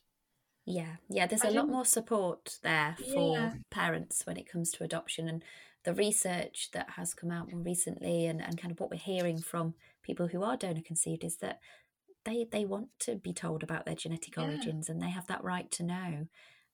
[0.65, 1.25] Yeah, yeah.
[1.25, 3.53] There's I a lot more support there for yeah.
[3.69, 5.43] parents when it comes to adoption, and
[5.83, 9.39] the research that has come out more recently, and, and kind of what we're hearing
[9.39, 9.73] from
[10.03, 11.59] people who are donor conceived is that
[12.25, 14.43] they they want to be told about their genetic yeah.
[14.43, 16.27] origins, and they have that right to know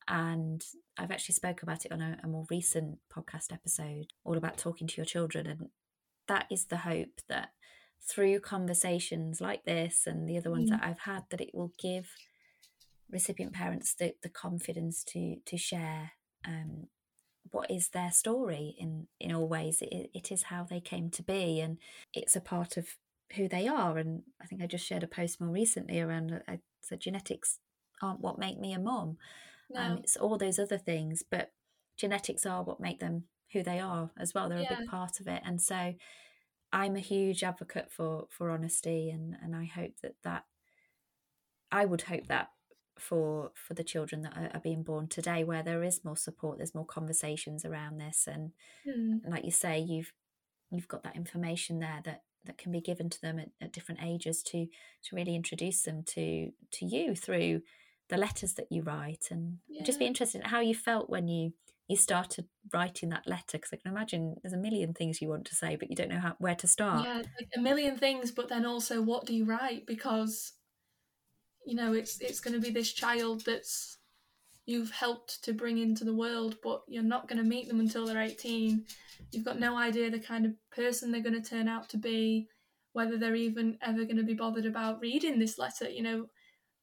[0.07, 0.65] and
[0.97, 4.87] I've actually spoke about it on a, a, more recent podcast episode, all about talking
[4.87, 5.69] to your children, and
[6.27, 7.49] that is the hope that
[8.01, 10.73] through conversations like this and the other ones mm.
[10.73, 12.11] that I've had, that it will give
[13.09, 16.11] recipient parents the, the confidence to to share
[16.45, 16.87] um,
[17.51, 19.81] what is their story in in all ways.
[19.81, 21.77] It, it is how they came to be, and
[22.13, 22.87] it's a part of
[23.35, 23.97] who they are.
[23.97, 26.57] And I think I just shared a post more recently around uh,
[26.89, 27.59] the genetics
[28.01, 29.17] aren't what make me a mom
[29.75, 29.91] um, no.
[29.93, 31.51] Um, it's all those other things, but
[31.97, 34.49] genetics are what make them who they are as well.
[34.49, 34.73] They're yeah.
[34.73, 35.93] a big part of it, and so
[36.71, 40.45] I'm a huge advocate for for honesty, and and I hope that that
[41.71, 42.49] I would hope that
[42.99, 46.57] for for the children that are, are being born today, where there is more support,
[46.57, 48.51] there's more conversations around this, and,
[48.87, 49.19] mm.
[49.27, 50.13] like you say, you've
[50.71, 54.01] you've got that information there that that can be given to them at, at different
[54.03, 54.67] ages to
[55.03, 57.61] to really introduce them to to you through
[58.09, 59.83] the letters that you write and yeah.
[59.83, 61.53] just be interested in how you felt when you
[61.87, 65.45] you started writing that letter because I can imagine there's a million things you want
[65.45, 67.05] to say but you don't know how where to start.
[67.05, 67.23] Yeah,
[67.55, 70.53] a million things, but then also what do you write because
[71.65, 73.97] you know it's it's going to be this child that's
[74.67, 78.05] you've helped to bring into the world, but you're not going to meet them until
[78.05, 78.85] they're 18.
[79.31, 82.49] You've got no idea the kind of person they're going to turn out to be,
[82.91, 85.89] whether they're even ever going to be bothered about reading this letter.
[85.89, 86.25] You know,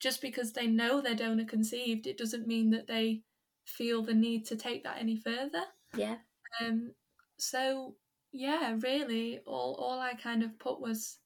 [0.00, 3.20] just because they know they're donor conceived, it doesn't mean that they
[3.64, 5.62] feel the need to take that any further.
[5.96, 6.16] Yeah.
[6.60, 6.92] Um.
[7.38, 7.96] So
[8.32, 11.18] yeah, really, all all I kind of put was,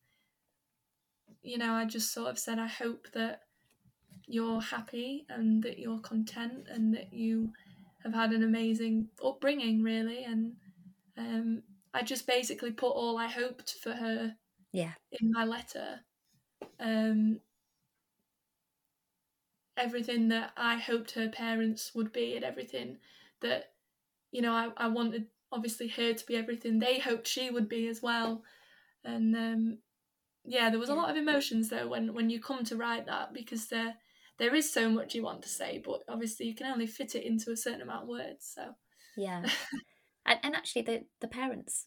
[1.42, 3.42] you know, I just sort of said I hope that
[4.26, 7.50] you're happy and that you're content and that you
[8.04, 10.52] have had an amazing upbringing, really, and
[11.16, 11.62] um,
[11.94, 14.34] I just basically put all I hoped for her.
[14.72, 14.92] Yeah.
[15.12, 16.00] In my letter.
[16.78, 17.40] Um,
[19.78, 22.98] everything that I hoped her parents would be and everything
[23.40, 23.72] that,
[24.30, 27.88] you know, I, I wanted obviously her to be everything they hoped she would be
[27.88, 28.42] as well.
[29.04, 29.78] And um,
[30.44, 33.32] yeah, there was a lot of emotions though when, when you come to write that
[33.32, 33.94] because there
[34.38, 37.24] there is so much you want to say, but obviously you can only fit it
[37.24, 38.52] into a certain amount of words.
[38.54, 38.74] So
[39.16, 39.44] yeah,
[40.26, 41.86] and, and actually the the parents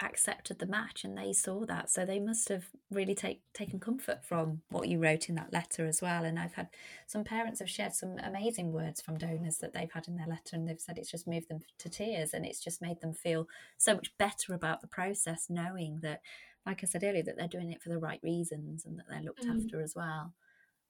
[0.00, 4.24] accepted the match and they saw that so they must have really take, taken comfort
[4.24, 6.68] from what you wrote in that letter as well and i've had
[7.06, 10.54] some parents have shared some amazing words from donors that they've had in their letter
[10.54, 13.46] and they've said it's just moved them to tears and it's just made them feel
[13.78, 16.20] so much better about the process knowing that
[16.66, 19.22] like i said earlier that they're doing it for the right reasons and that they're
[19.22, 19.54] looked mm.
[19.54, 20.34] after as well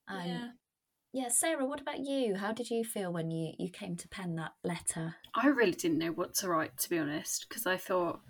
[0.08, 0.48] um, yeah.
[1.12, 2.36] yeah, Sarah, what about you?
[2.36, 5.16] How did you feel when you, you came to pen that letter?
[5.34, 8.20] I really didn't know what to write, to be honest, because I thought,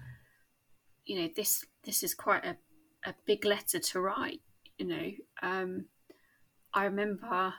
[1.04, 2.56] you know, this this is quite a,
[3.04, 4.40] a big letter to write.
[4.78, 5.10] You know,
[5.42, 5.86] um,
[6.74, 7.54] I remember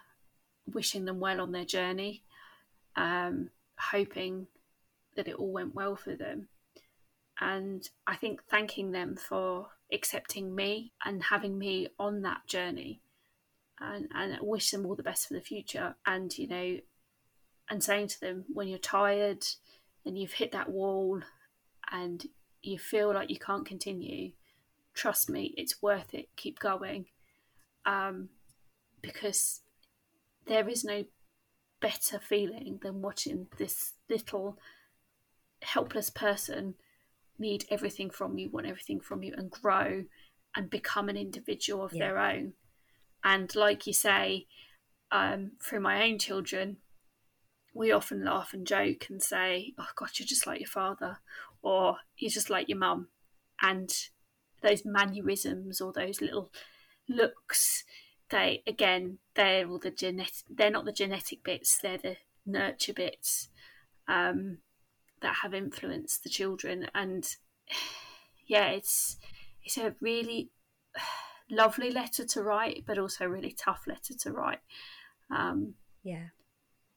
[0.72, 2.24] wishing them well on their journey,
[2.96, 4.48] um, hoping
[5.16, 6.48] that it all went well for them.
[7.40, 13.02] And I think thanking them for accepting me and having me on that journey
[13.80, 15.96] and, and wish them all the best for the future.
[16.06, 16.78] And, you know,
[17.70, 19.44] and saying to them when you're tired
[20.06, 21.22] and you've hit that wall
[21.92, 22.26] and
[22.64, 24.32] you feel like you can't continue,
[24.94, 26.30] trust me, it's worth it.
[26.36, 27.06] Keep going.
[27.86, 28.30] Um,
[29.02, 29.62] because
[30.48, 31.04] there is no
[31.82, 34.58] better feeling than watching this little
[35.62, 36.76] helpless person
[37.38, 40.06] need everything from you, want everything from you, and grow
[40.56, 42.06] and become an individual of yeah.
[42.08, 42.54] their own.
[43.24, 44.48] And like you say,
[45.12, 46.78] um, through my own children,
[47.74, 51.20] we often laugh and joke and say, "Oh God, you're just like your father,"
[51.64, 53.08] or "You're just like your mum,"
[53.62, 53.92] and
[54.62, 56.52] those mannerisms or those little
[57.10, 57.84] looks,
[58.30, 60.46] they again, they're all the genetic.
[60.50, 63.50] They're not the genetic bits; they're the nurture bits.
[64.08, 64.60] Um,
[65.24, 67.38] that have influenced the children and
[68.46, 69.18] yeah it's
[69.64, 70.52] it's a really
[71.50, 74.60] lovely letter to write but also a really tough letter to write
[75.32, 76.28] um, yeah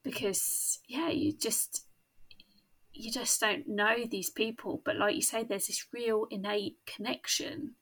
[0.03, 1.86] because yeah you just
[2.97, 7.73] you just don't know these people but like you say there's this real innate connection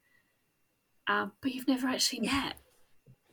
[1.06, 2.56] um, but you've never actually met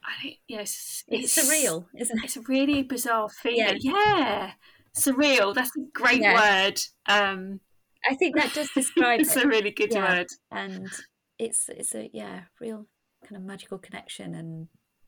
[0.03, 2.23] I yes, it's, it's, surreal, isn't it?
[2.23, 3.77] It's a really bizarre feeling.
[3.81, 4.51] Yeah, yeah
[4.95, 5.53] surreal.
[5.53, 6.65] That's a great yeah.
[6.65, 6.79] word.
[7.07, 7.59] Um,
[8.09, 9.19] I think that does describe.
[9.21, 9.45] it's it.
[9.45, 10.17] a really good yeah.
[10.17, 10.87] word, and
[11.37, 12.87] it's it's a yeah real
[13.23, 14.67] kind of magical connection, and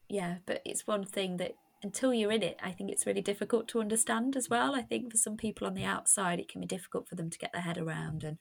[0.09, 1.53] yeah, but it's one thing that
[1.84, 4.74] until you're in it, I think it's really difficult to understand as well.
[4.76, 7.38] I think for some people on the outside, it can be difficult for them to
[7.38, 8.38] get their head around and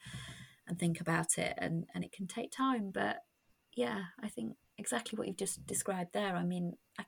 [0.69, 2.91] and think about it, and and it can take time.
[2.93, 3.25] But
[3.75, 6.37] yeah, I think exactly what you've just described there.
[6.37, 7.05] I mean, I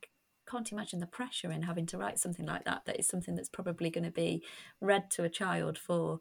[0.50, 2.82] can't imagine the pressure in having to write something like that.
[2.86, 4.42] That is something that's probably going to be
[4.80, 6.20] read to a child for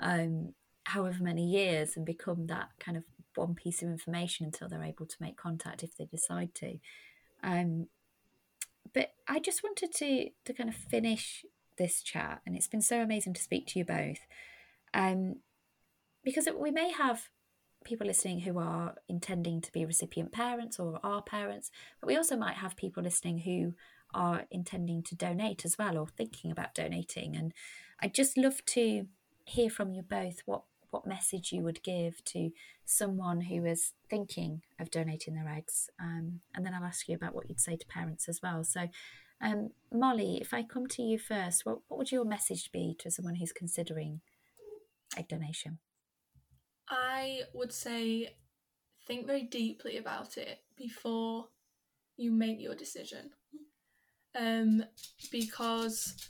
[0.00, 0.54] um,
[0.84, 3.04] however many years and become that kind of
[3.34, 6.78] one piece of information until they're able to make contact if they decide to.
[7.42, 7.86] Um,
[8.94, 11.44] but I just wanted to to kind of finish
[11.78, 14.20] this chat, and it's been so amazing to speak to you both,
[14.94, 15.36] um,
[16.24, 17.28] because we may have
[17.84, 21.70] people listening who are intending to be recipient parents or are parents,
[22.00, 23.74] but we also might have people listening who
[24.12, 27.36] are intending to donate as well or thinking about donating.
[27.36, 27.54] And
[28.00, 29.06] I'd just love to
[29.44, 32.50] hear from you both what what message you would give to
[32.84, 35.88] someone who is thinking of donating their eggs.
[36.00, 38.64] Um, and then I'll ask you about what you'd say to parents as well.
[38.64, 38.88] So,
[39.40, 43.10] um, Mollie, if I come to you first, what, what would your message be to
[43.10, 44.20] someone who's considering
[45.16, 45.78] egg donation?
[46.88, 48.34] I would say
[49.06, 51.46] think very deeply about it before
[52.16, 53.30] you make your decision.
[54.38, 54.84] Um,
[55.32, 56.28] because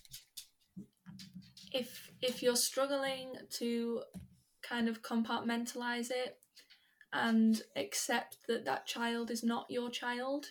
[1.72, 4.02] if if you're struggling to
[4.70, 6.38] kind of compartmentalize it
[7.12, 10.46] and accept that that child is not your child,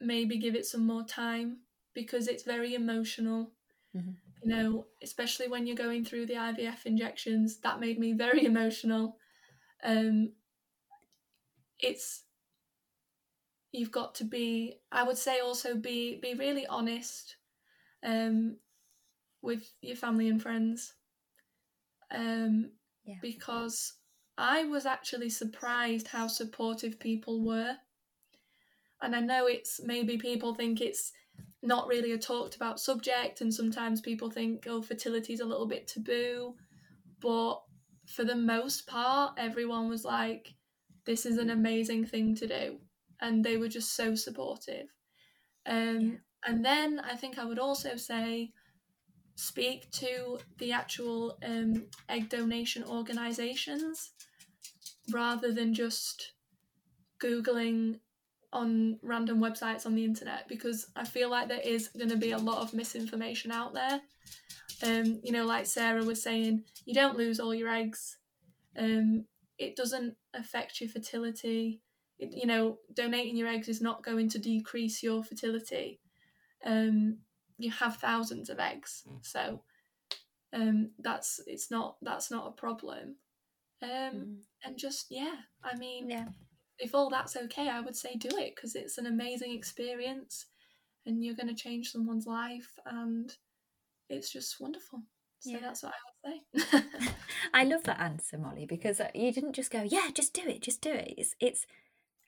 [0.00, 1.58] maybe give it some more time
[1.94, 3.50] because it's very emotional.
[3.94, 4.12] Mm-hmm
[4.42, 9.16] you know, especially when you're going through the IVF injections, that made me very emotional.
[9.84, 10.32] Um,
[11.78, 12.24] it's
[13.72, 17.36] you've got to be, I would say, also be be really honest
[18.04, 18.56] um,
[19.42, 20.94] with your family and friends,
[22.14, 22.70] um,
[23.04, 23.16] yeah.
[23.22, 23.94] because
[24.38, 27.76] I was actually surprised how supportive people were.
[29.02, 31.12] And I know it's maybe people think it's
[31.62, 35.66] not really a talked about subject and sometimes people think oh fertility is a little
[35.66, 36.54] bit taboo
[37.20, 37.60] but
[38.06, 40.54] for the most part everyone was like
[41.04, 42.78] this is an amazing thing to do
[43.20, 44.86] and they were just so supportive
[45.66, 46.16] um, yeah.
[46.46, 48.50] and then i think i would also say
[49.40, 54.10] speak to the actual um, egg donation organizations
[55.10, 56.32] rather than just
[57.22, 57.98] googling
[58.52, 62.32] on random websites on the internet because I feel like there is going to be
[62.32, 64.02] a lot of misinformation out there.
[64.82, 68.18] Um, you know, like Sarah was saying, you don't lose all your eggs.
[68.76, 69.24] Um,
[69.58, 71.80] it doesn't affect your fertility.
[72.18, 75.98] It, you know, donating your eggs is not going to decrease your fertility.
[76.64, 77.20] Um,
[77.60, 79.62] you have thousands of eggs, so
[80.52, 83.16] um, that's it's not that's not a problem.
[83.82, 84.36] Um, mm.
[84.64, 86.26] And just yeah, I mean, yeah
[86.78, 90.46] if all that's okay, I would say do it because it's an amazing experience.
[91.06, 93.34] and you're going to change someone's life and
[94.10, 95.00] it's just wonderful
[95.40, 95.58] so Yeah.
[95.60, 96.42] that's what i would
[96.72, 96.82] say
[97.54, 100.62] I love that answer, Mollie, because uh, you didn't just go, "Yeah, just do it,
[100.62, 101.66] just do it." It's, it's.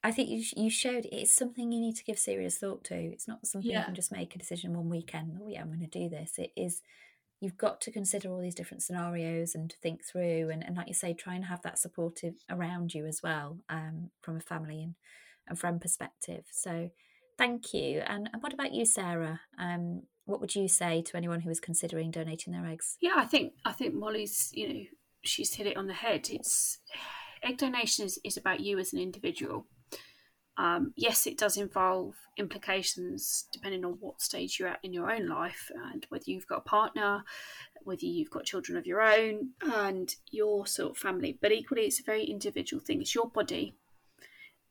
[0.04, 2.94] I think you you showed it's something you need to give serious thought to.
[2.94, 5.38] It's not something you can just make a decision one weekend.
[5.40, 6.38] Oh yeah, I'm going to do this.
[6.38, 6.82] It is.
[7.40, 10.86] You've got to consider all these different scenarios and to think through, and, and like
[10.86, 14.80] you say, try and have that supportive around you as well, um, from a family
[14.80, 14.94] and,
[15.48, 16.44] and friend perspective.
[16.52, 16.90] So,
[17.36, 18.02] thank you.
[18.06, 19.40] And, and what about you, Sarah?
[19.58, 22.96] Um, what would you say to anyone who is considering donating their eggs?
[23.00, 24.80] Yeah, I think I think Mollie's, you know,
[25.22, 26.28] she's hit it on the head.
[26.30, 26.78] It's
[27.42, 29.66] egg donation is, is about you as an individual.
[30.58, 35.26] Um, yes, it does involve implications depending on what stage you're at in your own
[35.26, 37.24] life and whether you've got a partner,
[37.84, 41.38] whether you've got children of your own, and your sort of family.
[41.40, 43.00] But equally, it's a very individual thing.
[43.00, 43.76] It's your body,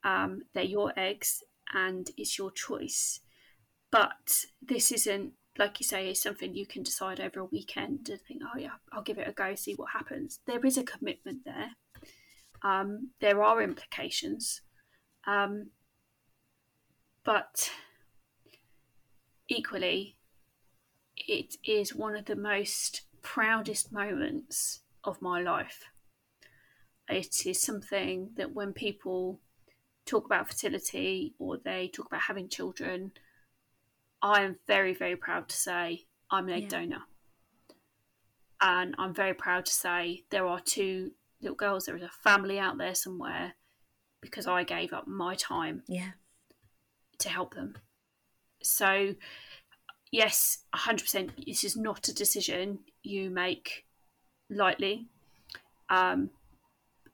[0.03, 3.19] um, they're your eggs, and it's your choice.
[3.91, 8.41] But this isn't, like you say, something you can decide over a weekend and think,
[8.43, 10.39] oh yeah, I'll give it a go, see what happens.
[10.45, 11.71] There is a commitment there.
[12.63, 14.61] Um, there are implications.
[15.26, 15.67] Um,
[17.24, 17.72] but
[19.47, 20.17] equally,
[21.15, 25.86] it is one of the most proudest moments of my life.
[27.07, 29.39] It is something that when people
[30.05, 33.11] talk about fertility or they talk about having children,
[34.22, 36.69] I am very, very proud to say I'm an egg Yeah.
[36.69, 37.03] donor.
[38.61, 41.11] And I'm very proud to say there are two
[41.41, 43.55] little girls, there is a family out there somewhere
[44.22, 46.11] because I gave up my time Yeah,
[47.19, 47.76] to help them.
[48.63, 49.15] So,
[50.11, 53.86] yes, 100%, this is not a decision you make
[54.49, 55.07] lightly.
[55.89, 56.30] Um,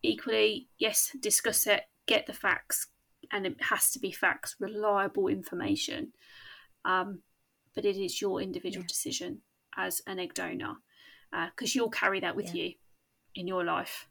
[0.03, 2.87] equally, yes, discuss it, get the facts,
[3.31, 6.13] and it has to be facts, reliable information.
[6.85, 7.23] Um,
[7.73, 8.87] but it is your individual Yeah.
[8.87, 9.41] decision
[9.75, 10.77] as an egg donor
[11.31, 12.63] because you'll carry that with Yeah.
[12.63, 12.73] you
[13.35, 14.07] in your life.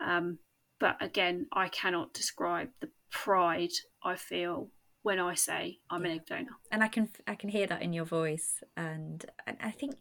[0.00, 0.38] Um,
[0.82, 3.70] but again, I cannot describe the pride
[4.02, 4.68] I feel
[5.02, 6.56] when I say I'm an egg donor.
[6.72, 9.98] and I can I can hear that in your voice, and, and I think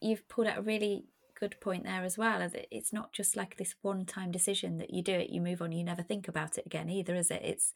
[0.00, 1.06] you've pulled out a really
[1.40, 2.42] good point there as well.
[2.42, 5.60] As it's not just like this one time decision that you do it, you move
[5.60, 7.42] on, you never think about it again either, is it?
[7.42, 7.74] It's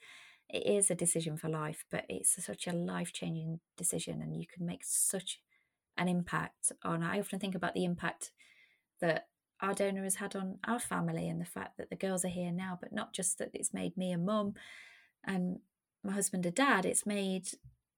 [0.49, 4.47] it is a decision for life, but it's such a life changing decision, and you
[4.47, 5.41] can make such
[5.97, 7.03] an impact on.
[7.03, 8.31] I often think about the impact
[9.01, 9.27] that
[9.61, 12.53] our donor has had on our family and the fact that the girls are here
[12.53, 14.55] now, but not just that it's made me a mum
[15.25, 15.59] and
[16.05, 17.49] my husband a dad, it's made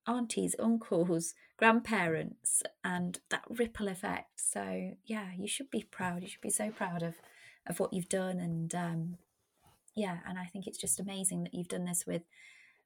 [0.07, 4.41] aunties, uncles, grandparents, and that ripple effect.
[4.41, 6.23] So yeah, you should be proud.
[6.23, 7.17] You should be so proud of
[7.67, 9.19] of what you've done, and um,
[9.95, 12.23] yeah, and I think it's just amazing that you've done this with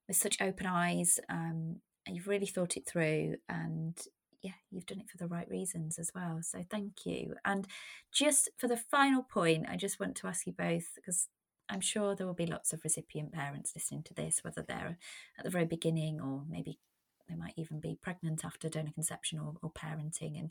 [0.08, 1.20] with such open eyes.
[1.28, 3.96] Um, and you've really thought it through, and
[4.44, 6.40] yeah, you've done it for the right reasons as well.
[6.42, 7.34] So thank you.
[7.46, 7.66] And
[8.12, 11.28] just for the final point, I just want to ask you both because
[11.70, 14.98] I'm sure there will be lots of recipient parents listening to this, whether they're
[15.38, 16.78] at the very beginning or maybe
[17.26, 20.38] they might even be pregnant after donor conception or, or parenting.
[20.38, 20.50] And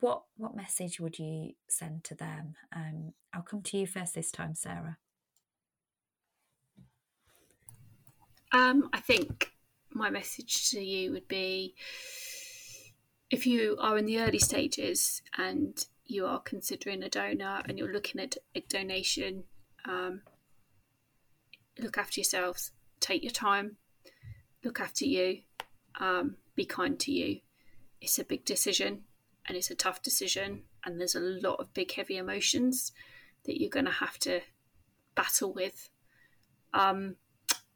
[0.00, 2.54] what what message would you send to them?
[2.74, 4.96] Um, I'll come to you first this time, Sarah.
[8.52, 9.52] Um, I think
[9.92, 11.74] my message to you would be
[13.30, 17.92] if you are in the early stages and you are considering a donor and you're
[17.92, 19.44] looking at a donation,
[19.88, 20.22] um,
[21.78, 23.76] look after yourselves, take your time,
[24.64, 25.38] look after you,
[26.00, 27.40] um, be kind to you.
[28.00, 29.04] It's a big decision
[29.46, 32.92] and it's a tough decision, and there's a lot of big, heavy emotions
[33.46, 34.40] that you're going to have to
[35.14, 35.88] battle with.
[36.72, 37.16] Um,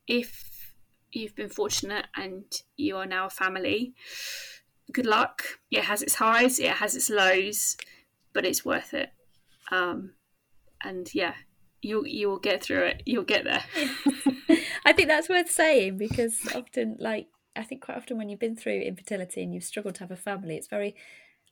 [0.07, 0.73] if
[1.11, 2.45] you've been fortunate and
[2.77, 3.95] you are now a family,
[4.93, 5.43] good luck.
[5.71, 7.77] It has its highs, it has its lows,
[8.33, 9.11] but it's worth it.
[9.71, 10.13] Um,
[10.83, 11.35] and yeah,
[11.83, 13.03] you you will get through it.
[13.07, 13.65] You'll get there.
[14.85, 18.57] I think that's worth saying because often, like, I think quite often when you've been
[18.57, 20.95] through infertility and you've struggled to have a family, it's very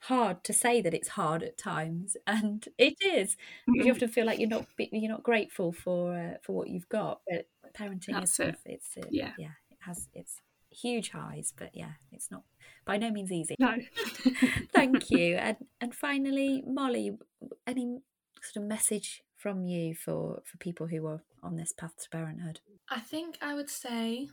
[0.00, 3.36] hard to say that it's hard at times, and it is.
[3.66, 6.88] Because you often feel like you're not you're not grateful for uh, for what you've
[6.88, 7.20] got.
[7.28, 8.56] But parenting That's is it.
[8.66, 9.32] It's uh, Yeah.
[9.38, 10.40] yeah, it has it's
[10.72, 12.42] huge highs, but yeah, it's not
[12.84, 13.54] by no means easy.
[13.58, 13.74] No.
[14.74, 15.36] Thank you.
[15.36, 17.18] And and finally, Mollie,
[17.66, 18.00] any
[18.40, 22.60] sort of message from you for for people who are on this path to parenthood?
[22.88, 24.28] I think I would say,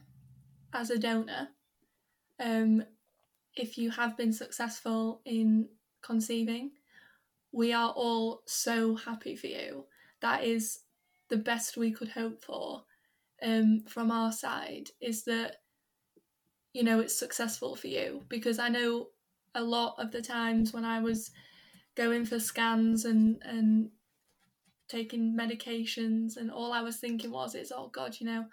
[0.74, 1.50] as a donor,
[2.40, 2.84] um,
[3.56, 5.70] if you have been successful in
[6.02, 6.72] conceiving,
[7.52, 9.86] we are all so happy for you.
[10.22, 10.80] That is
[11.30, 12.84] the best we could hope for
[13.42, 15.58] um, from our side, is that
[16.74, 18.24] you know it's successful for you.
[18.30, 19.07] Because I know
[19.55, 21.32] a lot of the times when I was
[21.95, 23.89] going for scans and and
[24.88, 28.45] taking medications and all I was thinking was it's oh god you know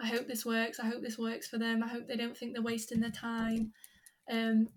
[0.00, 0.80] I hope this works.
[0.80, 1.82] I hope this works for them.
[1.82, 3.72] I hope they don't think they're wasting their time.
[4.30, 4.68] Um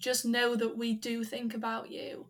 [0.00, 2.26] just know that we do think about you.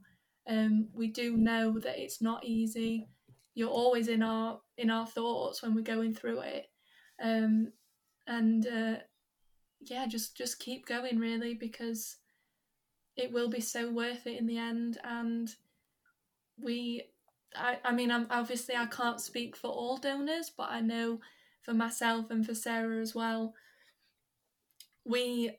[0.49, 3.09] Um we do know that it's not easy.
[3.55, 6.67] You're always in our in our thoughts when we're going through it.
[7.23, 7.73] Um
[8.27, 8.97] and uh
[9.91, 12.17] yeah just just keep going really because
[13.17, 15.55] it will be so worth it in the end and
[16.61, 17.03] we
[17.57, 21.21] I, I mean I'm obviously I can't speak for all donors but I know
[21.63, 23.55] for myself and for Sarah as well
[25.05, 25.53] we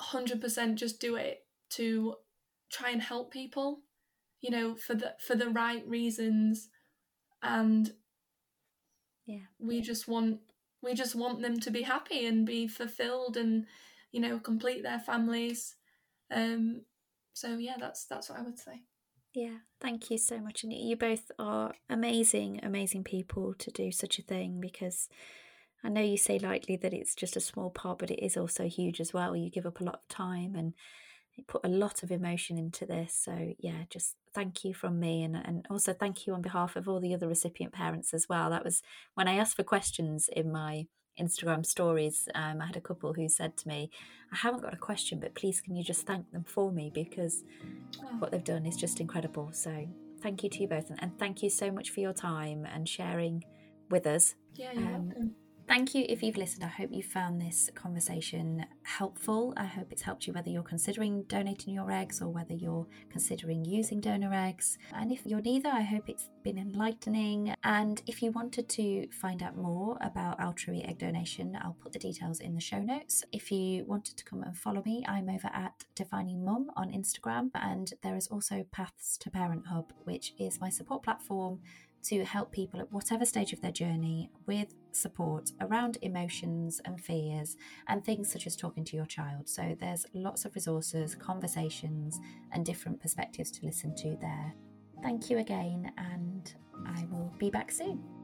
[0.00, 2.14] 100% just do it to
[2.70, 3.80] try and help people
[4.40, 6.68] you know for the for the right reasons
[7.42, 7.92] and
[9.26, 9.38] yeah.
[9.58, 10.40] we just want
[10.82, 13.66] we just want them to be happy and be fulfilled and
[14.10, 15.76] you know complete their families.
[16.30, 16.82] Um
[17.32, 18.82] so yeah that's that's what i would say.
[19.34, 24.18] Yeah thank you so much and you both are amazing amazing people to do such
[24.18, 25.08] a thing because
[25.82, 28.68] i know you say lightly that it's just a small part but it is also
[28.68, 29.34] huge as well.
[29.34, 30.74] You give up a lot of time and
[31.48, 33.14] put a lot of emotion into this.
[33.14, 36.88] So yeah just thank you from me and, and also thank you on behalf of
[36.88, 38.50] all the other recipient parents as well.
[38.50, 38.82] That was
[39.14, 40.86] when i asked for questions in my
[41.20, 43.90] instagram stories um, i had a couple who said to me
[44.32, 46.90] i haven't got a question but please can you just thank them for me?
[46.92, 47.44] Because
[48.02, 48.16] oh.
[48.18, 49.50] what they've done is just incredible.
[49.52, 49.86] So
[50.22, 52.88] thank you to you both and, and thank you so much for your time and
[52.88, 53.44] sharing
[53.90, 55.34] with us yeah you're um, welcome
[55.72, 56.64] Thank you if you've listened.
[56.64, 59.54] I hope you found this conversation helpful.
[59.56, 63.64] I hope it's helped you whether you're considering donating your eggs or whether you're considering
[63.64, 64.76] using donor eggs.
[64.92, 67.54] And if you're neither, I hope it's been enlightening.
[67.64, 71.98] And if you wanted to find out more about Altrui egg donation, I'll put the
[71.98, 73.24] details in the show notes.
[73.32, 77.48] If you wanted to come and follow me, I'm over at Defining Mum on Instagram.
[77.54, 81.60] And there is also Paths to Parent Hub, which is my support platform
[82.04, 87.56] to help people at whatever stage of their journey with support around emotions and fears
[87.88, 89.48] and things such as talking to your child.
[89.48, 92.18] So there's lots of resources, conversations,
[92.52, 94.54] and different perspectives to listen to there.
[95.02, 96.54] Thank you again, and
[96.86, 98.21] I will be back soon.